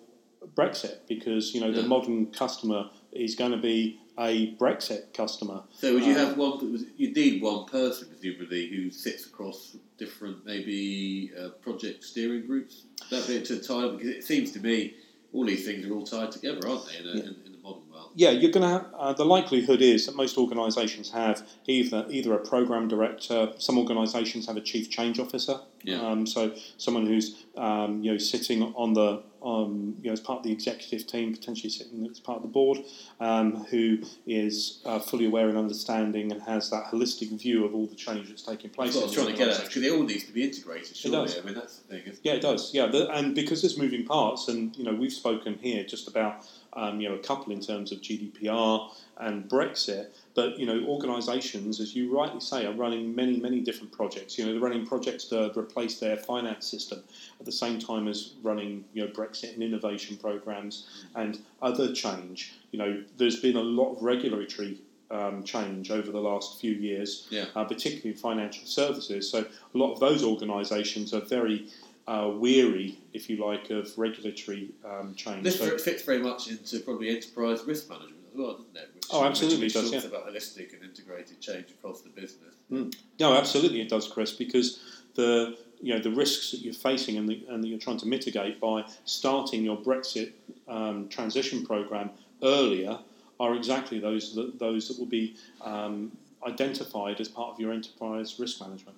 Brexit 0.55 0.99
because 1.09 1.55
you 1.55 1.61
know 1.61 1.69
yeah. 1.69 1.83
the 1.83 1.89
modern 1.89 2.27
customer 2.27 2.91
is 3.13 3.35
going 3.35 3.53
to 3.53 3.59
be 3.59 4.01
a 4.19 4.55
Brexit 4.57 5.15
customer. 5.15 5.63
So 5.73 5.95
would 5.95 6.05
you 6.05 6.15
uh, 6.15 6.27
have 6.27 6.37
one? 6.37 6.87
You 6.97 7.13
need 7.13 7.43
one 7.43 7.65
person, 7.67 8.09
presumably, 8.09 8.69
who 8.69 8.91
sits 8.91 9.27
across 9.27 9.77
different 9.99 10.45
maybe 10.45 11.31
uh, 11.39 11.49
project 11.63 12.05
steering 12.05 12.47
groups. 12.47 12.85
That 13.11 13.27
bit 13.27 13.45
to 13.47 13.61
tie 13.61 13.85
up 13.85 13.99
because 13.99 14.15
it 14.15 14.25
seems 14.25 14.53
to 14.53 14.61
me 14.61 14.95
all 15.33 15.45
these 15.45 15.65
things 15.65 15.87
are 15.87 15.95
all 15.95 16.05
tied 16.05 16.33
together, 16.33 16.69
aren't 16.69 16.87
they? 16.87 16.99
In, 16.99 17.07
a, 17.07 17.09
yeah. 17.09 17.23
in, 17.23 17.37
in 17.47 17.53
the 17.53 17.59
modern 17.63 17.83
world. 17.91 18.11
Yeah, 18.15 18.31
you're 18.31 18.51
going 18.51 18.69
to. 18.69 18.87
Uh, 18.97 19.13
the 19.13 19.25
likelihood 19.25 19.81
is 19.81 20.07
that 20.07 20.17
most 20.17 20.37
organisations 20.37 21.11
have 21.13 21.47
either 21.67 22.07
either 22.11 22.35
a 22.35 22.39
program 22.39 22.89
director. 22.89 23.53
Some 23.59 23.79
organisations 23.79 24.47
have 24.47 24.57
a 24.57 24.61
chief 24.61 24.91
change 24.91 25.19
officer. 25.19 25.61
Yeah. 25.83 26.01
Um, 26.01 26.27
so 26.27 26.55
someone 26.77 27.07
who's 27.07 27.45
um, 27.57 28.03
you 28.03 28.13
know 28.13 28.19
sitting 28.19 28.63
on 28.63 28.95
the 28.95 29.23
um, 29.43 29.97
you 30.01 30.09
know, 30.09 30.13
as 30.13 30.21
part 30.21 30.39
of 30.39 30.45
the 30.45 30.53
executive 30.53 31.07
team, 31.07 31.35
potentially 31.35 31.71
sitting 31.71 32.07
as 32.11 32.21
part 32.21 32.37
of 32.37 32.43
the 32.43 32.49
board, 32.49 32.79
um, 33.21 33.65
who 33.67 33.99
is 34.27 34.81
uh, 34.85 34.99
fully 34.99 35.27
aware 35.27 35.49
and 35.49 35.57
understanding 35.57 36.31
and 36.31 36.43
has 36.43 36.71
that 36.71 36.85
holistic 36.93 37.31
view 37.41 37.65
of 37.65 37.75
all 37.75 37.87
the 37.87 37.95
change 37.95 38.29
that's 38.29 38.43
taking 38.43 38.71
place. 38.71 38.95
That's 38.95 38.97
what 38.97 39.03
I 39.03 39.07
was 39.07 39.15
trying 39.15 39.27
to 39.29 39.33
get 39.33 39.49
at, 39.49 39.67
because 39.67 39.83
it 39.83 39.93
all 39.93 40.03
needs 40.03 40.25
to 40.25 40.33
be 40.33 40.45
integrated, 40.45 40.97
surely. 40.97 41.19
It 41.19 41.21
does. 41.23 41.39
I 41.39 41.43
mean, 41.43 41.55
that's 41.55 41.79
the 41.79 42.01
thing. 42.01 42.13
yeah, 42.23 42.33
it 42.35 42.43
does. 42.43 42.75
Yeah, 42.75 42.87
the, 42.87 43.09
and 43.11 43.35
because 43.35 43.63
there's 43.63 43.79
moving 43.79 44.05
parts, 44.05 44.49
and 44.49 44.77
you 44.77 44.85
know, 44.85 44.95
we've 44.95 45.13
spoken 45.13 45.59
here 45.61 45.85
just 45.85 46.09
about 46.09 46.47
um, 46.75 47.01
you 47.01 47.09
know 47.09 47.15
a 47.15 47.19
couple 47.19 47.53
in 47.53 47.61
terms 47.61 47.93
of 47.93 48.01
GDPR 48.01 48.91
and 49.19 49.49
Brexit. 49.49 50.09
But 50.35 50.59
you 50.59 50.67
know, 50.67 50.87
organisations, 50.87 51.81
as 51.81 51.95
you 51.95 52.17
rightly 52.17 52.41
say, 52.41 52.65
are 52.65 52.73
running 52.73 53.15
many, 53.15 53.39
many 53.41 53.61
different 53.61 53.93
projects. 53.93 54.39
You 54.39 54.47
know, 54.47 54.53
they're 54.53 54.61
running 54.61 54.87
projects 54.87 55.25
to 55.25 55.53
replace 55.59 55.99
their 55.99 56.17
finance 56.17 56.67
system 56.67 57.03
at 57.41 57.47
the 57.47 57.53
same 57.53 57.79
time 57.79 58.07
as 58.07 58.35
running 58.43 58.85
you 58.93 59.05
know 59.05 59.11
Brexit 59.11 59.55
and 59.55 59.63
innovation 59.63 60.17
programs 60.17 60.89
and 61.15 61.41
other 61.63 61.93
change. 61.93 62.55
You 62.71 62.79
know, 62.79 63.05
there's 63.17 63.41
been 63.41 63.57
a 63.57 63.63
lot 63.63 63.97
of 63.97 64.03
regulatory 64.03 64.79
um, 65.11 65.43
change 65.43 65.91
over 65.91 66.11
the 66.11 66.21
last 66.21 66.61
few 66.61 66.73
years, 66.73 67.27
yeah. 67.31 67.47
uh, 67.57 67.65
particularly 67.65 68.11
in 68.11 68.17
financial 68.17 68.67
services. 68.67 69.29
So 69.29 69.41
a 69.41 69.79
lot 69.79 69.93
of 69.93 70.01
those 70.01 70.23
organisations 70.23 71.13
are 71.13 71.21
very 71.21 71.67
uh, 72.07 72.31
weary, 72.35 72.99
if 73.13 73.29
you 73.29 73.45
like, 73.45 73.71
of 73.71 73.97
regulatory 73.99 74.71
um, 74.85 75.15
change. 75.15 75.45
This 75.45 75.59
so, 75.59 75.77
fits 75.79 76.03
very 76.03 76.19
much 76.19 76.49
into 76.49 76.81
probably 76.81 77.11
enterprise 77.11 77.63
risk 77.65 77.89
management 77.89 78.17
as 78.31 78.39
well, 78.39 78.53
doesn't 78.53 78.77
it? 78.77 79.00
Oh, 79.13 79.25
absolutely, 79.25 79.67
which 79.67 79.77
it 79.77 79.81
does. 79.81 79.93
Yeah. 79.93 80.11
about 80.11 80.29
holistic 80.29 80.75
and 80.75 80.83
integrated 80.85 81.41
change 81.41 81.71
across 81.71 82.03
the 82.03 82.11
business. 82.11 82.55
Mm. 82.71 82.95
No, 83.19 83.37
absolutely, 83.37 83.81
it 83.81 83.89
does, 83.89 84.09
Chris, 84.09 84.33
because 84.33 84.81
the 85.15 85.57
you 85.81 85.95
know 85.95 86.01
the 86.01 86.11
risks 86.11 86.51
that 86.51 86.61
you're 86.61 86.75
facing 86.75 87.17
and, 87.17 87.29
the, 87.29 87.45
and 87.49 87.63
that 87.63 87.69
you're 87.69 87.79
trying 87.79 87.99
to 87.99 88.07
mitigate 88.07 88.61
by 88.61 88.85
starting 89.05 89.65
your 89.65 89.77
Brexit 89.77 90.33
um, 90.69 91.09
transition 91.09 91.65
program 91.65 92.11
earlier 92.43 92.99
are 93.39 93.55
exactly 93.55 93.99
those 93.99 94.35
that 94.35 94.59
those 94.59 94.89
that 94.89 94.99
will 94.99 95.07
be 95.07 95.37
um, 95.63 96.13
identified 96.47 97.21
as 97.21 97.29
part 97.29 97.53
of 97.53 97.61
your 97.61 97.73
enterprise 97.73 98.39
risk 98.39 98.61
management. 98.61 98.97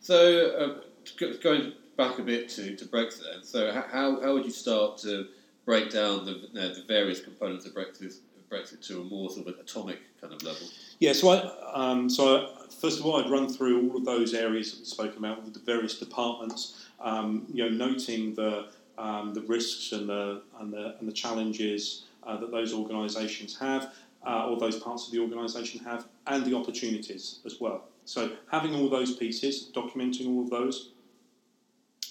So, 0.00 0.80
uh, 1.18 1.26
going 1.42 1.72
back 1.96 2.18
a 2.18 2.22
bit 2.22 2.48
to, 2.50 2.76
to 2.76 2.84
Brexit, 2.84 3.22
then. 3.22 3.42
So, 3.42 3.72
how, 3.72 4.20
how 4.20 4.34
would 4.34 4.44
you 4.44 4.50
start 4.50 4.98
to 4.98 5.28
break 5.64 5.90
down 5.90 6.26
the, 6.26 6.32
uh, 6.32 6.74
the 6.74 6.84
various 6.86 7.20
components 7.20 7.66
of 7.66 7.74
Brexit 7.74 8.18
Brexit 8.54 8.86
to 8.88 9.00
a 9.00 9.04
more 9.04 9.30
sort 9.30 9.48
of 9.48 9.58
atomic 9.58 9.98
kind 10.20 10.32
of 10.32 10.42
level? 10.42 10.66
Yeah, 11.00 11.12
so 11.12 11.30
I, 11.30 11.72
um, 11.72 12.08
so 12.08 12.50
first 12.80 13.00
of 13.00 13.06
all, 13.06 13.16
I'd 13.16 13.30
run 13.30 13.48
through 13.48 13.90
all 13.90 13.96
of 13.96 14.04
those 14.04 14.34
areas 14.34 14.72
that 14.72 14.80
we 14.80 14.84
spoke 14.84 15.16
about 15.16 15.42
with 15.44 15.54
the 15.54 15.60
various 15.60 15.98
departments. 15.98 16.86
Um, 17.00 17.46
you 17.52 17.64
know, 17.64 17.86
noting 17.86 18.34
the 18.34 18.68
um, 18.96 19.34
the 19.34 19.42
risks 19.42 19.92
and 19.92 20.08
the 20.08 20.42
and 20.60 20.72
the 20.72 20.96
and 20.98 21.08
the 21.08 21.12
challenges 21.12 22.04
uh, 22.22 22.36
that 22.36 22.50
those 22.50 22.72
organisations 22.72 23.58
have, 23.58 23.92
uh, 24.26 24.48
or 24.48 24.58
those 24.58 24.78
parts 24.78 25.06
of 25.06 25.12
the 25.12 25.18
organisation 25.20 25.84
have, 25.84 26.06
and 26.26 26.44
the 26.44 26.54
opportunities 26.56 27.40
as 27.44 27.60
well. 27.60 27.84
So 28.04 28.32
having 28.50 28.74
all 28.74 28.88
those 28.88 29.16
pieces, 29.16 29.70
documenting 29.74 30.28
all 30.28 30.42
of 30.42 30.50
those, 30.50 30.90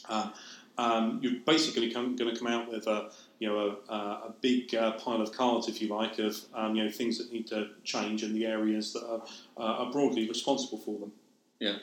uh, 0.10 0.30
um, 0.78 1.20
you're 1.22 1.40
basically 1.46 1.92
going 1.92 2.18
to 2.18 2.36
come 2.36 2.48
out 2.48 2.70
with 2.70 2.88
a 2.88 3.12
you 3.44 3.50
know 3.50 3.78
a, 3.90 3.94
a 3.94 4.34
big 4.40 4.74
uh, 4.74 4.94
pile 4.94 5.22
of 5.22 5.34
cards, 5.34 5.68
if 5.68 5.82
you 5.82 5.90
like, 5.90 6.18
of 6.18 6.40
um, 6.56 6.76
you 6.76 6.84
know 6.84 6.90
things 6.90 7.18
that 7.18 7.32
need 7.34 7.46
to 7.48 7.72
change 7.84 8.24
and 8.24 8.34
the 8.34 8.46
areas 8.46 8.94
that 8.94 9.04
are, 9.06 9.22
uh, 9.58 9.84
are 9.84 9.92
broadly 9.92 10.30
responsible 10.30 10.78
for 10.78 10.98
them. 10.98 11.12
Yeah. 11.60 11.76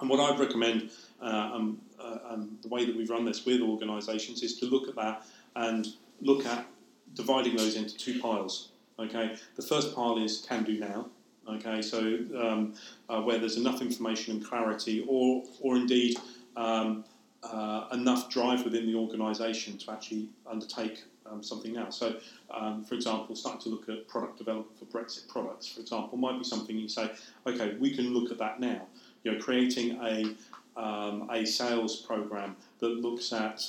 And 0.00 0.10
what 0.10 0.18
I'd 0.18 0.40
recommend, 0.40 0.90
uh, 1.22 1.50
um, 1.54 1.80
um, 2.00 2.58
the 2.62 2.68
way 2.68 2.84
that 2.84 2.94
we've 2.96 3.08
run 3.08 3.24
this 3.24 3.46
with 3.46 3.60
organisations, 3.60 4.42
is 4.42 4.58
to 4.58 4.66
look 4.66 4.88
at 4.88 4.96
that 4.96 5.24
and 5.54 5.86
look 6.20 6.44
at 6.44 6.66
dividing 7.14 7.56
those 7.56 7.76
into 7.76 7.96
two 7.96 8.20
piles. 8.20 8.70
Okay, 8.98 9.36
the 9.54 9.62
first 9.62 9.94
pile 9.94 10.18
is 10.18 10.44
can 10.48 10.64
do 10.64 10.80
now. 10.80 11.06
Okay, 11.48 11.82
so 11.82 12.00
um, 12.36 12.74
uh, 13.08 13.22
where 13.22 13.38
there's 13.38 13.58
enough 13.58 13.80
information 13.80 14.34
and 14.34 14.44
clarity, 14.44 15.04
or 15.06 15.44
or 15.60 15.76
indeed 15.76 16.16
um, 16.56 17.04
uh, 17.52 17.88
enough 17.92 18.30
drive 18.30 18.64
within 18.64 18.86
the 18.86 18.94
organisation 18.94 19.78
to 19.78 19.92
actually 19.92 20.28
undertake 20.50 21.04
um, 21.30 21.42
something 21.42 21.72
now. 21.72 21.90
So, 21.90 22.16
um, 22.50 22.84
for 22.84 22.94
example, 22.94 23.34
starting 23.34 23.60
to 23.62 23.68
look 23.68 23.88
at 23.88 24.06
product 24.08 24.38
development 24.38 24.78
for 24.78 24.84
Brexit 24.86 25.28
products, 25.28 25.68
for 25.68 25.80
example, 25.80 26.18
might 26.18 26.38
be 26.38 26.44
something 26.44 26.76
you 26.76 26.88
say, 26.88 27.10
okay, 27.46 27.74
we 27.78 27.94
can 27.94 28.14
look 28.14 28.30
at 28.30 28.38
that 28.38 28.60
now. 28.60 28.86
You 29.24 29.32
know, 29.32 29.38
creating 29.40 29.98
a 30.02 30.34
um, 30.80 31.28
a 31.32 31.46
sales 31.46 31.96
program 31.96 32.54
that 32.80 32.88
looks 32.88 33.32
at 33.32 33.66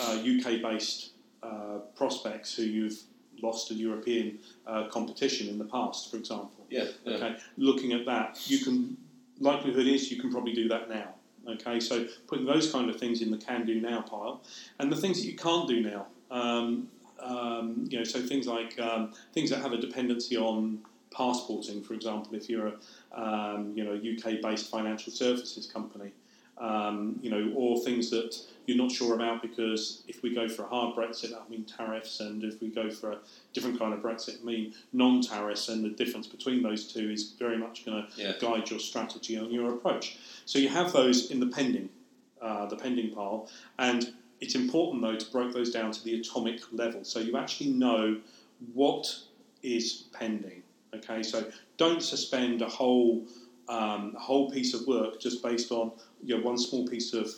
uh, 0.00 0.18
UK-based 0.18 1.10
uh, 1.42 1.78
prospects 1.94 2.54
who 2.54 2.64
you've 2.64 3.00
lost 3.40 3.68
to 3.68 3.74
European 3.74 4.38
uh, 4.66 4.88
competition 4.88 5.48
in 5.48 5.58
the 5.58 5.64
past, 5.64 6.10
for 6.10 6.16
example. 6.16 6.66
Yeah, 6.68 6.86
yeah. 7.04 7.16
Okay. 7.16 7.36
Looking 7.56 7.92
at 7.92 8.04
that, 8.06 8.38
you 8.50 8.58
can 8.64 8.96
likelihood 9.38 9.86
is 9.86 10.10
you 10.10 10.20
can 10.20 10.30
probably 10.30 10.52
do 10.52 10.68
that 10.68 10.88
now. 10.88 11.14
Okay, 11.48 11.80
so 11.80 12.06
putting 12.26 12.44
those 12.44 12.70
kind 12.70 12.90
of 12.90 12.96
things 12.96 13.22
in 13.22 13.30
the 13.30 13.38
can 13.38 13.64
do 13.64 13.80
now 13.80 14.02
pile, 14.02 14.42
and 14.78 14.92
the 14.92 14.96
things 14.96 15.20
that 15.20 15.26
you 15.26 15.36
can't 15.36 15.66
do 15.66 15.80
now. 15.80 16.06
Um, 16.30 16.88
um, 17.18 17.86
you 17.90 17.98
know, 17.98 18.04
so 18.04 18.20
things 18.20 18.46
like 18.46 18.78
um, 18.78 19.12
things 19.32 19.50
that 19.50 19.60
have 19.60 19.72
a 19.72 19.78
dependency 19.78 20.36
on 20.36 20.78
passporting, 21.14 21.82
for 21.82 21.94
example, 21.94 22.34
if 22.34 22.48
you're 22.48 22.68
a 22.68 23.20
um, 23.20 23.72
you 23.74 23.84
know 23.84 23.94
UK-based 23.94 24.70
financial 24.70 25.12
services 25.12 25.66
company, 25.66 26.12
um, 26.60 27.18
you 27.22 27.30
know, 27.30 27.52
or 27.56 27.78
things 27.80 28.10
that 28.10 28.36
you're 28.66 28.76
not 28.76 28.92
sure 28.92 29.14
about 29.14 29.42
because 29.42 30.02
if 30.06 30.22
we 30.22 30.34
go 30.34 30.48
for 30.48 30.62
a 30.64 30.66
hard 30.68 30.94
Brexit, 30.94 31.30
that 31.30 31.48
mean 31.50 31.64
tariffs, 31.64 32.20
and 32.20 32.44
if 32.44 32.60
we 32.60 32.68
go 32.68 32.90
for 32.90 33.12
a 33.12 33.18
different 33.52 33.78
kind 33.78 33.92
of 33.94 34.00
Brexit, 34.00 34.44
mean 34.44 34.74
non-tariffs, 34.92 35.68
and 35.70 35.82
the 35.84 35.88
difference 35.88 36.26
between 36.26 36.62
those 36.62 36.92
two 36.92 37.10
is 37.10 37.32
very 37.38 37.56
much 37.56 37.84
going 37.86 38.06
to 38.06 38.20
Yeah. 38.22 38.34
guide 38.40 38.70
your 38.70 38.78
strategy 38.78 39.34
and 39.36 39.50
your 39.50 39.74
approach. 39.74 40.16
So 40.44 40.58
you 40.58 40.68
have 40.68 40.92
those 40.92 41.30
in 41.30 41.40
the 41.40 41.46
pending, 41.46 41.88
uh, 42.40 42.66
the 42.66 42.76
pending 42.76 43.10
pile, 43.14 43.48
and 43.78 44.12
it's 44.40 44.54
important 44.54 45.02
though 45.02 45.16
to 45.16 45.30
break 45.32 45.52
those 45.52 45.70
down 45.70 45.90
to 45.92 46.04
the 46.04 46.14
atomic 46.20 46.60
level, 46.72 47.04
so 47.04 47.18
you 47.20 47.36
actually 47.36 47.70
know 47.70 48.20
what 48.74 49.18
is 49.62 50.04
pending. 50.12 50.62
Okay, 50.94 51.22
so 51.22 51.50
don't 51.76 52.02
suspend 52.02 52.62
a 52.62 52.68
whole 52.68 53.24
um, 53.70 54.14
a 54.16 54.18
whole 54.18 54.50
piece 54.50 54.74
of 54.74 54.86
work 54.86 55.20
just 55.20 55.42
based 55.42 55.70
on 55.70 55.92
you 56.22 56.36
know, 56.36 56.42
one 56.42 56.58
small 56.58 56.86
piece 56.86 57.14
of 57.14 57.30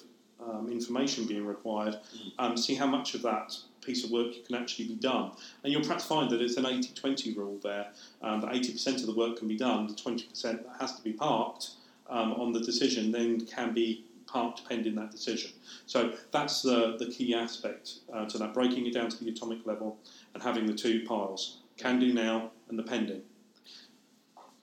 um, 0.43 0.69
information 0.73 1.27
being 1.27 1.47
required. 1.47 1.99
Um, 2.39 2.57
see 2.57 2.75
how 2.75 2.87
much 2.87 3.15
of 3.15 3.23
that 3.23 3.55
piece 3.81 4.05
of 4.05 4.11
work 4.11 4.33
can 4.47 4.57
actually 4.57 4.89
be 4.89 4.95
done, 4.95 5.33
and 5.63 5.73
you'll 5.73 5.83
perhaps 5.83 6.05
find 6.05 6.31
that 6.31 6.41
it's 6.41 6.57
an 6.57 6.65
80-20 6.65 7.37
rule 7.37 7.59
there. 7.63 7.89
Um, 8.23 8.41
that 8.41 8.53
80% 8.53 9.01
of 9.01 9.07
the 9.07 9.15
work 9.15 9.39
can 9.39 9.47
be 9.47 9.57
done, 9.57 9.87
the 9.87 9.95
20% 9.95 10.43
that 10.43 10.65
has 10.81 10.97
to 10.97 11.03
be 11.03 11.13
parked 11.13 11.71
um, 12.09 12.33
on 12.33 12.53
the 12.53 12.61
decision 12.61 13.13
then 13.13 13.45
can 13.47 13.73
be 13.75 14.05
parked 14.27 14.67
pending 14.69 14.95
that 14.95 15.11
decision. 15.11 15.51
So 15.87 16.15
that's 16.31 16.63
the, 16.63 16.97
the 16.99 17.07
key 17.07 17.35
aspect 17.35 17.99
uh, 18.13 18.25
to 18.27 18.39
that, 18.39 18.55
breaking 18.55 18.87
it 18.87 18.95
down 18.95 19.11
to 19.11 19.25
the 19.25 19.31
atomic 19.31 19.67
level 19.67 19.99
and 20.35 20.43
having 20.43 20.67
the 20.67 20.75
two 20.75 21.05
piles, 21.07 21.59
can 21.77 21.99
do 21.99 22.13
now 22.13 22.51
and 22.69 22.79
the 22.79 22.83
pending. 22.83 23.23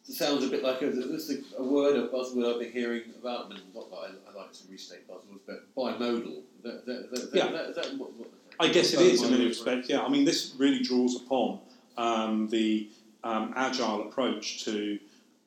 Sounds 0.10 0.44
a 0.44 0.48
bit 0.48 0.64
like 0.64 0.82
a, 0.82 0.90
this 0.90 1.30
is 1.30 1.54
a 1.58 1.64
word, 1.64 1.96
a 1.96 2.08
buzzword 2.08 2.54
I've 2.54 2.60
been 2.60 2.72
hearing 2.72 3.04
about. 3.22 3.52
and 3.52 3.60
not 3.76 3.90
that 3.92 3.98
I, 3.98 4.08
I 4.32 4.42
like 4.42 4.52
to 4.54 4.60
restate 4.72 5.08
buzzwords, 5.08 5.42
but 5.46 5.76
bimodal. 5.76 6.42
That, 6.64 6.86
that, 6.86 7.12
that, 7.12 7.30
Yeah. 7.34 7.52
that, 7.52 7.70
is 7.70 7.76
that 7.76 7.98
what, 7.98 8.14
what, 8.14 8.30
I 8.60 8.68
guess 8.70 8.94
it 8.94 9.02
is 9.02 9.22
in 9.22 9.32
many 9.32 9.46
respects, 9.46 9.88
yeah. 9.88 10.02
I 10.02 10.10
mean, 10.10 10.26
this 10.26 10.56
really 10.58 10.82
draws 10.82 11.16
upon 11.16 11.60
um, 11.98 12.50
the 12.50 12.90
um, 13.24 13.54
agile 13.56 14.02
approach 14.08 14.66
to 14.66 15.00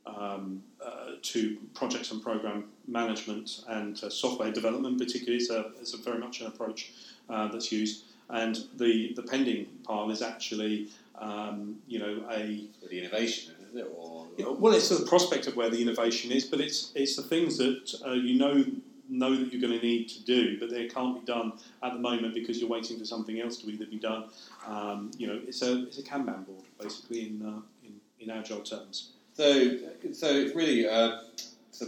um, 0.07 0.63
uh, 0.85 1.13
to 1.23 1.57
projects 1.75 2.11
and 2.11 2.23
program 2.23 2.65
management 2.89 3.65
and 3.69 4.03
uh, 4.03 4.11
software 4.11 4.51
development, 4.51 4.99
particularly, 4.99 5.37
is 5.37 5.51
a, 5.51 5.71
is 5.81 5.95
a 5.95 5.99
very 5.99 6.19
much 6.19 6.41
an 6.41 6.49
approach 6.49 6.93
uh, 7.31 7.49
that's 7.49 7.71
used. 7.71 8.05
And 8.29 8.59
the, 8.79 9.13
the 9.15 9.23
pending 9.23 9.67
pile 9.85 10.11
is 10.11 10.23
actually, 10.23 10.89
um, 11.19 11.77
you 11.87 11.99
know, 11.99 12.25
a 12.31 12.65
the 12.89 12.99
innovation, 12.99 13.55
isn't 13.73 13.87
it? 13.87 13.93
Or, 13.97 14.27
well, 14.55 14.75
it's 14.75 14.89
the 14.89 15.05
prospect 15.07 15.47
of 15.47 15.57
where 15.57 15.71
the 15.71 15.81
innovation 15.81 16.33
is, 16.33 16.45
but 16.45 16.61
it's 16.61 16.93
it's 16.95 17.17
the 17.17 17.23
things 17.23 17.59
that 17.59 17.95
uh, 18.07 18.13
you 18.13 18.39
know 18.39 18.65
know 19.09 19.37
that 19.37 19.53
you're 19.53 19.61
going 19.61 19.79
to 19.79 19.85
need 19.85 20.09
to 20.09 20.23
do, 20.25 20.59
but 20.59 20.71
they 20.71 20.87
can't 20.87 21.21
be 21.21 21.27
done 21.27 21.53
at 21.83 21.93
the 21.93 21.99
moment 21.99 22.35
because 22.35 22.59
you're 22.59 22.71
waiting 22.71 22.99
for 22.99 23.05
something 23.05 23.41
else 23.41 23.59
to 23.59 23.69
either 23.69 23.87
be 23.87 23.99
done. 23.99 24.25
Um, 24.67 25.11
you 25.19 25.27
know, 25.27 25.41
it's 25.47 25.63
a 25.63 25.85
it's 25.85 25.99
a 25.99 26.03
Kanban 26.03 26.47
board 26.47 26.65
basically 26.81 27.27
in 27.27 27.43
uh, 27.45 27.61
in, 27.85 28.01
in 28.21 28.31
agile 28.31 28.61
terms. 28.61 29.13
So, 29.35 29.79
so 30.13 30.27
it's 30.27 30.55
really 30.55 30.85
so 30.85 31.87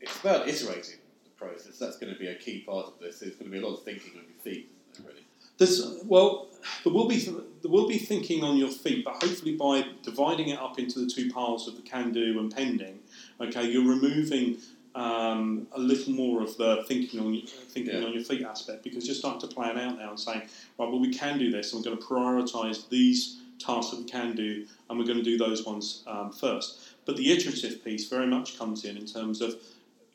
it's 0.00 0.20
about 0.20 0.48
iterating 0.48 0.98
the 1.24 1.30
process. 1.36 1.78
That's 1.78 1.98
going 1.98 2.12
to 2.12 2.18
be 2.18 2.28
a 2.28 2.34
key 2.34 2.60
part 2.60 2.86
of 2.86 2.98
this. 3.00 3.20
There's 3.20 3.34
going 3.34 3.50
to 3.50 3.50
be 3.50 3.62
a 3.62 3.66
lot 3.66 3.76
of 3.76 3.84
thinking 3.84 4.12
on 4.12 4.24
your 4.24 4.40
feet, 4.42 4.70
there, 4.94 5.06
really? 5.06 5.24
There's 5.58 6.02
well, 6.04 6.48
there 6.84 6.92
will 6.92 7.08
be 7.08 7.18
there 7.62 7.70
will 7.70 7.88
be 7.88 7.98
thinking 7.98 8.42
on 8.42 8.56
your 8.56 8.70
feet, 8.70 9.04
but 9.04 9.14
hopefully 9.22 9.54
by 9.56 9.84
dividing 10.02 10.48
it 10.48 10.58
up 10.58 10.78
into 10.78 10.98
the 10.98 11.06
two 11.06 11.30
piles 11.30 11.68
of 11.68 11.76
the 11.76 11.82
can 11.82 12.12
do 12.12 12.38
and 12.38 12.54
pending, 12.54 13.00
okay, 13.40 13.70
you're 13.70 13.88
removing 13.88 14.58
um, 14.94 15.66
a 15.72 15.78
little 15.78 16.12
more 16.12 16.42
of 16.42 16.56
the 16.56 16.84
thinking 16.88 17.20
on 17.20 17.34
your, 17.34 17.46
thinking 17.46 17.94
Yeah. 18.00 18.06
on 18.06 18.12
your 18.12 18.24
feet 18.24 18.42
aspect 18.42 18.82
because 18.82 19.06
you're 19.06 19.14
starting 19.14 19.40
to 19.48 19.54
plan 19.54 19.78
out 19.78 19.98
now 19.98 20.10
and 20.10 20.18
saying, 20.18 20.40
right, 20.40 20.90
well, 20.90 20.98
we 20.98 21.12
can 21.12 21.38
do 21.38 21.50
this, 21.50 21.72
and 21.72 21.84
we're 21.84 21.90
going 21.90 21.98
to 21.98 22.04
prioritise 22.04 22.88
these 22.88 23.40
tasks 23.58 23.90
that 23.92 24.00
we 24.00 24.06
can 24.06 24.34
do, 24.34 24.66
and 24.88 24.98
we're 24.98 25.04
going 25.04 25.18
to 25.18 25.24
do 25.24 25.36
those 25.38 25.64
ones 25.64 26.02
um, 26.06 26.32
first. 26.32 26.80
But 27.04 27.16
the 27.16 27.30
iterative 27.30 27.84
piece 27.84 28.08
very 28.08 28.26
much 28.26 28.58
comes 28.58 28.84
in 28.84 28.96
in 28.96 29.06
terms 29.06 29.40
of 29.40 29.56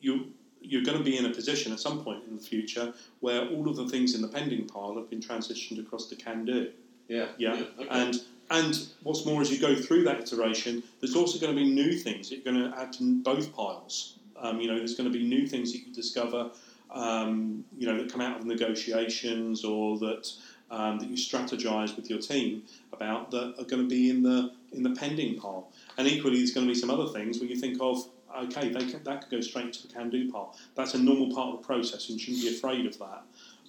you. 0.01 0.31
You're 0.67 0.81
going 0.81 0.97
to 0.97 1.03
be 1.03 1.15
in 1.15 1.27
a 1.27 1.29
position 1.29 1.71
at 1.73 1.79
some 1.79 2.03
point 2.03 2.23
in 2.27 2.35
the 2.35 2.41
future 2.41 2.91
where 3.19 3.47
all 3.49 3.69
of 3.69 3.75
the 3.75 3.87
things 3.87 4.15
in 4.15 4.23
the 4.23 4.27
pending 4.27 4.65
pile 4.65 4.95
have 4.95 5.11
been 5.11 5.19
transitioned 5.19 5.79
across 5.79 6.07
to 6.07 6.15
can 6.15 6.43
do. 6.43 6.71
Yeah. 7.07 7.27
Yeah, 7.37 7.63
okay. 7.79 7.87
and 7.89 8.21
and 8.49 8.87
what's 9.03 9.25
more, 9.25 9.41
as 9.41 9.51
you 9.51 9.59
go 9.59 9.75
through 9.75 10.03
that 10.03 10.19
iteration, 10.19 10.83
there's 10.99 11.15
also 11.15 11.39
going 11.39 11.55
to 11.55 11.59
be 11.59 11.69
new 11.69 11.93
things 11.93 12.29
that 12.29 12.35
you're 12.35 12.53
going 12.53 12.71
to 12.71 12.77
add 12.77 12.93
to 12.93 13.21
both 13.23 13.55
piles. 13.55 14.19
Um, 14.37 14.59
you 14.59 14.67
know, 14.67 14.77
there's 14.77 14.95
going 14.95 15.11
to 15.11 15.17
be 15.17 15.25
new 15.25 15.47
things 15.47 15.71
that 15.71 15.79
you 15.79 15.93
discover, 15.93 16.51
um, 16.91 17.63
you 17.77 17.87
know, 17.87 17.97
that 17.97 18.11
come 18.11 18.21
out 18.21 18.39
of 18.39 18.45
negotiations 18.45 19.63
or 19.63 19.97
that 19.99 20.31
um, 20.69 20.99
that 20.99 21.09
you 21.09 21.15
strategize 21.15 21.95
with 21.95 22.09
your 22.09 22.19
team 22.19 22.63
about 22.91 23.31
that 23.31 23.55
are 23.57 23.65
going 23.65 23.81
to 23.81 23.89
be 23.89 24.09
in 24.09 24.21
the 24.21 24.51
in 24.71 24.83
the 24.83 24.91
pending 24.91 25.39
pile. 25.39 25.71
And 25.97 26.07
equally, 26.07 26.37
there's 26.37 26.53
going 26.53 26.67
to 26.67 26.73
be 26.73 26.79
some 26.79 26.91
other 26.91 27.07
things 27.07 27.39
where 27.39 27.47
you 27.47 27.55
think 27.55 27.77
of, 27.81 28.07
okay, 28.37 28.69
they 28.69 28.85
can, 28.85 29.03
that 29.03 29.21
could 29.21 29.31
go 29.31 29.41
straight 29.41 29.65
into 29.67 29.87
the 29.87 29.93
can-do 29.93 30.31
pile. 30.31 30.55
That's 30.75 30.93
a 30.93 30.99
normal 30.99 31.33
part 31.33 31.55
of 31.55 31.61
the 31.61 31.65
process, 31.65 32.09
and 32.09 32.19
you 32.19 32.23
shouldn't 32.23 32.43
be 32.43 32.55
afraid 32.55 32.85
of 32.85 32.99
that. 32.99 33.23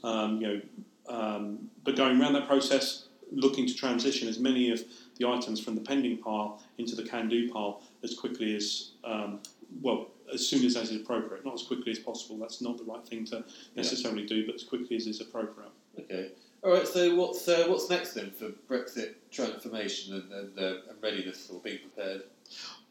Um, 0.04 0.40
you 0.40 0.46
know, 0.48 0.60
um, 1.08 1.70
but 1.84 1.96
going 1.96 2.20
around 2.20 2.34
that 2.34 2.46
process, 2.46 3.05
looking 3.32 3.66
to 3.66 3.74
transition 3.74 4.28
as 4.28 4.38
many 4.38 4.70
of 4.70 4.82
the 5.18 5.26
items 5.26 5.60
from 5.60 5.74
the 5.74 5.80
pending 5.80 6.18
pile 6.18 6.62
into 6.78 6.94
the 6.94 7.02
can-do 7.02 7.50
pile 7.50 7.82
as 8.02 8.14
quickly 8.14 8.54
as 8.54 8.90
um, 9.04 9.40
well 9.82 10.08
as 10.32 10.46
soon 10.46 10.64
as 10.64 10.74
that 10.74 10.84
is 10.84 10.96
appropriate. 10.96 11.44
Not 11.44 11.54
as 11.54 11.62
quickly 11.62 11.92
as 11.92 11.98
possible. 11.98 12.36
That's 12.38 12.60
not 12.60 12.78
the 12.78 12.84
right 12.84 13.06
thing 13.06 13.24
to 13.26 13.44
necessarily 13.74 14.26
do, 14.26 14.46
but 14.46 14.54
as 14.54 14.64
quickly 14.64 14.96
as 14.96 15.06
is 15.06 15.20
appropriate. 15.20 15.70
Okay. 15.98 16.30
All 16.62 16.72
right. 16.72 16.86
So 16.86 17.14
what's 17.14 17.46
uh, 17.48 17.66
what's 17.68 17.88
next 17.88 18.14
then 18.14 18.30
for 18.30 18.50
Brexit 18.68 19.14
transformation 19.30 20.14
and, 20.14 20.32
and, 20.32 20.58
uh, 20.58 20.90
and 20.90 21.02
readiness 21.02 21.48
or 21.50 21.60
being 21.60 21.78
prepared? 21.78 22.22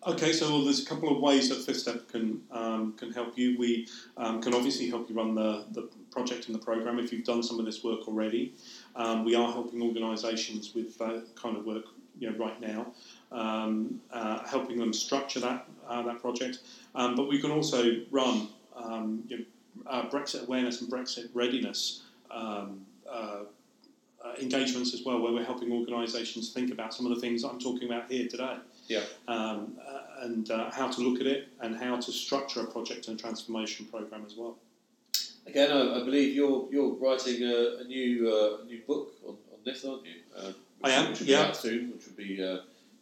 Okay, 0.08 0.34
so 0.34 0.64
there's 0.64 0.84
a 0.84 0.86
couple 0.86 1.12
of 1.12 1.20
ways 1.20 1.50
that 1.50 1.56
Fifth 1.56 1.78
Step 1.78 2.08
can 2.10 2.42
um, 2.52 2.94
can 2.94 3.12
help 3.12 3.38
you. 3.38 3.58
We 3.58 3.88
um, 4.18 4.42
can 4.42 4.54
obviously 4.54 4.88
help 4.88 5.10
you 5.10 5.16
run 5.16 5.34
the, 5.34 5.66
the 5.72 5.90
project 6.12 6.46
and 6.46 6.54
the 6.54 6.60
program 6.60 7.00
if 7.00 7.12
you've 7.12 7.26
done 7.26 7.42
some 7.42 7.60
of 7.60 7.66
this 7.66 7.84
work 7.84 8.08
already. 8.08 8.54
Um, 8.96 9.26
we 9.26 9.36
are 9.36 9.52
helping 9.52 9.82
organisations 9.82 10.74
with 10.74 10.98
that 10.98 11.26
kind 11.36 11.58
of 11.58 11.66
work 11.66 11.86
you 12.20 12.32
know, 12.32 12.38
right 12.38 12.60
now, 12.62 12.88
um, 13.32 14.00
uh, 14.12 14.46
helping 14.48 14.78
them 14.78 14.94
structure 14.94 15.40
that 15.42 15.68
uh, 15.88 16.02
that 16.04 16.22
project. 16.22 16.60
Um, 16.96 17.16
but 17.16 17.28
we 17.28 17.40
can 17.40 17.52
also 17.52 18.02
run 18.10 18.48
um, 18.76 19.24
you 19.28 19.40
know, 19.40 19.46
uh, 19.88 20.10
Brexit 20.10 20.44
awareness 20.48 20.82
and 20.82 20.90
Brexit 20.90 21.30
readiness 21.34 22.04
um, 22.32 22.86
uh, 23.10 23.40
uh, 24.24 24.34
engagements 24.42 24.94
as 24.94 25.04
well, 25.06 25.20
where 25.22 25.32
we're 25.32 25.44
helping 25.44 25.72
organisations 25.72 26.50
think 26.50 26.72
about 26.72 26.94
some 26.94 27.06
of 27.06 27.14
the 27.14 27.22
things 27.22 27.44
I'm 27.44 27.60
talking 27.60 27.88
about 27.88 28.10
here 28.12 28.28
today 28.28 28.58
Yeah. 28.88 29.04
um, 29.28 29.78
uh, 29.88 30.24
and 30.24 30.50
uh, 30.50 30.72
how 30.72 30.88
to 30.90 31.02
look 31.02 31.22
at 31.22 31.28
it 31.28 31.50
and 31.62 31.76
how 31.76 31.98
to 31.98 32.12
structure 32.12 32.62
a 32.62 32.66
project 32.66 33.08
and 33.08 33.20
transformation 33.20 33.86
program 33.86 34.24
as 34.26 34.36
well. 34.36 34.58
Again, 35.48 35.72
I, 35.72 36.02
I 36.02 36.04
believe 36.04 36.36
you're 36.36 36.68
you're 36.72 36.96
writing 36.96 37.44
a, 37.44 37.82
a 37.82 37.84
new 37.86 38.30
uh, 38.30 38.64
a 38.64 38.66
new 38.66 38.82
book 38.88 39.14
on, 39.26 39.36
on 39.54 39.60
this, 39.64 39.86
aren't 39.86 40.06
you? 40.06 40.16
Uh, 40.36 40.52
which 40.80 40.92
I 40.92 40.92
am, 40.92 41.10
Which 41.12 41.20
will 41.22 41.28
yeah. 41.28 41.44
be 41.44 41.48
out 41.50 41.58
soon, 41.58 41.92
which 41.92 42.06
will 42.08 42.16
be 42.16 42.44
uh, 42.44 42.58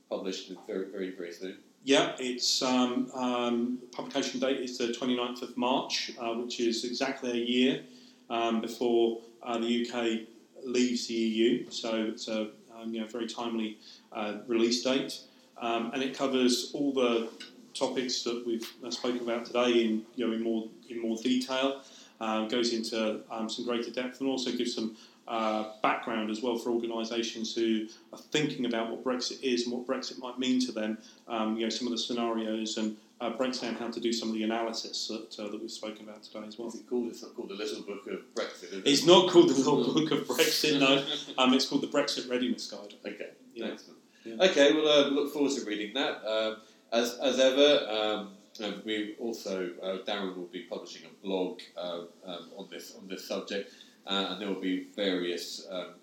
published 0.09 0.51
very 0.67 0.85
very 0.91 1.11
very 1.11 1.31
soon. 1.31 1.57
Yeah, 1.85 2.15
it's 2.17 2.61
um, 2.61 3.11
um, 3.13 3.79
publication 3.91 4.39
date 4.39 4.61
is 4.61 4.77
the 4.77 4.87
29th 4.87 5.41
of 5.41 5.57
March, 5.57 6.11
uh, 6.17 6.33
which 6.33 6.61
is 6.61 6.85
exactly 6.85 7.31
a 7.31 7.43
year 7.43 7.81
um, 8.29 8.61
before 8.61 9.19
uh, 9.41 9.57
the 9.57 9.85
UK 9.85 10.21
leaves 10.63 11.07
the 11.07 11.13
EU. 11.13 11.69
So 11.69 12.05
it's 12.07 12.29
a 12.29 12.51
um, 12.73 12.93
you 12.93 13.01
know, 13.01 13.07
very 13.07 13.27
timely 13.27 13.77
uh, 14.11 14.37
release 14.47 14.81
date, 14.81 15.19
um, 15.57 15.91
and 15.93 16.01
it 16.01 16.17
covers 16.17 16.71
all 16.73 16.93
the 16.93 17.29
topics 17.73 18.23
that 18.23 18.43
we've 18.45 18.71
spoken 18.89 19.19
about 19.19 19.45
today 19.45 19.83
in 19.83 20.03
you 20.15 20.27
know 20.27 20.33
in 20.33 20.41
more 20.41 20.69
in 20.89 21.01
more 21.01 21.17
detail. 21.17 21.81
Uh, 22.21 22.45
goes 22.47 22.71
into 22.73 23.19
um, 23.29 23.49
some 23.49 23.65
greater 23.65 23.91
depth 23.91 24.21
and 24.21 24.29
also 24.29 24.51
gives 24.51 24.73
some 24.75 24.95
uh, 25.27 25.71
background 25.81 26.29
as 26.29 26.41
well 26.41 26.57
for 26.57 26.69
organisations 26.69 27.53
who 27.55 27.85
are 28.13 28.19
thinking 28.19 28.65
about 28.65 28.89
what 28.89 29.03
Brexit 29.03 29.41
is 29.41 29.63
and 29.65 29.73
what 29.73 29.85
Brexit 29.87 30.19
might 30.19 30.37
mean 30.39 30.59
to 30.65 30.71
them. 30.71 30.97
Um, 31.27 31.57
you 31.57 31.63
know, 31.63 31.69
some 31.69 31.87
of 31.87 31.91
the 31.91 31.97
scenarios 31.97 32.77
and 32.77 32.95
uh, 33.21 33.29
breaks 33.31 33.59
down 33.59 33.75
how 33.75 33.89
to 33.89 33.99
do 33.99 34.11
some 34.13 34.29
of 34.29 34.35
the 34.35 34.43
analysis 34.43 35.07
that, 35.07 35.39
uh, 35.43 35.49
that 35.49 35.59
we've 35.61 35.71
spoken 35.71 36.07
about 36.07 36.23
today 36.23 36.45
as 36.47 36.57
well. 36.57 36.67
What's 36.67 36.79
it 36.79 36.89
called? 36.89 37.07
It's 37.07 37.21
not 37.23 37.35
called 37.35 37.49
the 37.49 37.55
Little 37.55 37.81
Book 37.83 38.05
of 38.07 38.19
Brexit. 38.35 38.63
Is 38.63 38.73
it? 38.73 38.83
It's 38.87 39.05
not 39.05 39.29
called 39.31 39.49
the 39.49 39.53
Little 39.55 39.93
Book 39.93 40.11
of 40.11 40.27
Brexit, 40.27 40.79
no. 40.79 41.03
Um, 41.37 41.53
it's 41.53 41.65
called 41.67 41.81
the 41.83 41.87
Brexit 41.87 42.29
Readiness 42.29 42.69
Guide. 42.69 42.93
Okay, 43.05 43.29
Yeah. 43.53 43.67
excellent. 43.67 43.99
Yeah. 44.25 44.35
Okay, 44.45 44.73
well, 44.73 44.87
uh, 44.87 45.07
look 45.09 45.33
forward 45.33 45.51
to 45.53 45.65
reading 45.65 45.93
that. 45.95 46.25
Um, 46.25 46.57
as, 46.91 47.17
as 47.19 47.39
ever, 47.39 48.27
um, 48.61 48.65
uh, 48.65 48.77
we 48.85 49.15
also 49.19 49.71
uh, 49.81 49.97
Darren 50.05 50.35
will 50.35 50.45
be 50.45 50.63
publishing 50.63 51.03
a 51.05 51.25
blog 51.25 51.61
uh, 51.77 52.01
um, 52.25 52.49
on 52.57 52.67
this 52.71 52.95
on 52.95 53.07
this 53.07 53.27
subject, 53.27 53.71
uh, 54.07 54.27
and 54.29 54.41
there 54.41 54.47
will 54.47 54.61
be 54.61 54.87
various 54.95 55.67
um, 55.69 55.95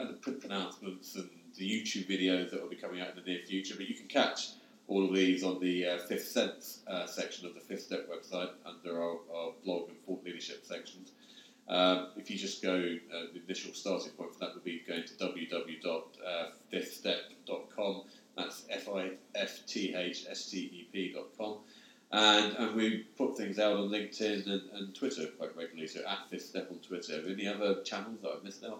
uh, 0.00 0.06
announcements 0.44 1.16
and 1.16 1.28
the 1.56 1.68
YouTube 1.68 2.08
videos 2.08 2.50
that 2.50 2.62
will 2.62 2.68
be 2.68 2.76
coming 2.76 3.00
out 3.00 3.08
in 3.10 3.16
the 3.16 3.22
near 3.22 3.40
future. 3.44 3.74
But 3.76 3.88
you 3.88 3.94
can 3.94 4.06
catch 4.06 4.50
all 4.86 5.04
of 5.04 5.12
these 5.14 5.42
on 5.44 5.60
the 5.60 5.86
uh, 5.86 5.98
Fifth 5.98 6.28
Sense 6.28 6.80
uh, 6.86 7.06
section 7.06 7.46
of 7.46 7.54
the 7.54 7.60
Fifth 7.60 7.82
Step 7.82 8.08
website 8.08 8.50
under 8.64 9.02
our, 9.02 9.18
our 9.34 9.52
blog 9.64 9.90
and 9.90 10.00
thought 10.04 10.24
leadership 10.24 10.64
sections. 10.64 11.12
Um, 11.68 12.08
if 12.16 12.30
you 12.30 12.38
just 12.38 12.62
go, 12.62 12.74
uh, 12.74 13.26
the 13.34 13.42
initial 13.44 13.74
starting 13.74 14.12
point 14.12 14.32
for 14.32 14.38
that 14.40 14.54
would 14.54 14.64
be 14.64 14.82
going 14.88 15.04
to 15.04 15.12
www.fifthstep.com. 15.12 18.02
That's 18.38 18.62
F 18.70 18.88
I 18.88 19.10
F 19.34 19.66
T 19.66 19.94
H 19.94 20.26
S 20.30 20.46
T 20.46 20.58
E 20.58 20.88
P.com. 20.92 21.58
And, 22.10 22.56
and 22.56 22.74
we 22.74 23.04
put 23.18 23.36
things 23.36 23.58
out 23.58 23.76
on 23.76 23.90
LinkedIn 23.90 24.46
and, 24.46 24.62
and 24.72 24.94
Twitter 24.94 25.26
quite 25.38 25.54
regularly. 25.54 25.86
So 25.88 26.00
at 26.08 26.30
Fifth 26.30 26.46
Step 26.46 26.68
on 26.70 26.78
Twitter. 26.78 27.22
Any 27.28 27.46
other 27.46 27.82
channels 27.82 28.20
that 28.22 28.30
I've 28.30 28.44
missed 28.44 28.64
out 28.64 28.70
on? 28.70 28.78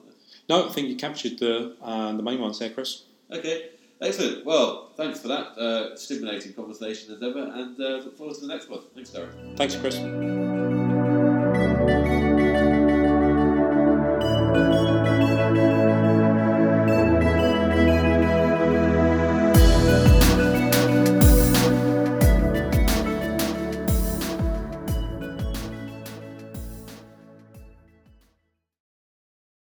No, 0.48 0.68
I 0.68 0.72
think 0.72 0.88
you 0.88 0.96
captured 0.96 1.38
the 1.38 1.76
uh, 1.82 2.12
the 2.12 2.22
main 2.22 2.40
ones 2.40 2.58
there, 2.58 2.70
Chris. 2.70 3.02
Okay, 3.30 3.70
excellent. 4.00 4.46
Well, 4.46 4.92
thanks 4.96 5.20
for 5.20 5.28
that 5.28 5.58
uh, 5.58 5.96
stimulating 5.96 6.54
conversation 6.54 7.14
as 7.14 7.22
ever, 7.22 7.52
and 7.52 7.78
uh, 7.78 8.04
look 8.04 8.16
forward 8.16 8.36
to 8.36 8.40
the 8.42 8.48
next 8.48 8.70
one. 8.70 8.80
Thanks, 8.94 9.10
Darren. 9.10 9.56
Thanks, 9.56 9.76
Chris. 9.76 10.67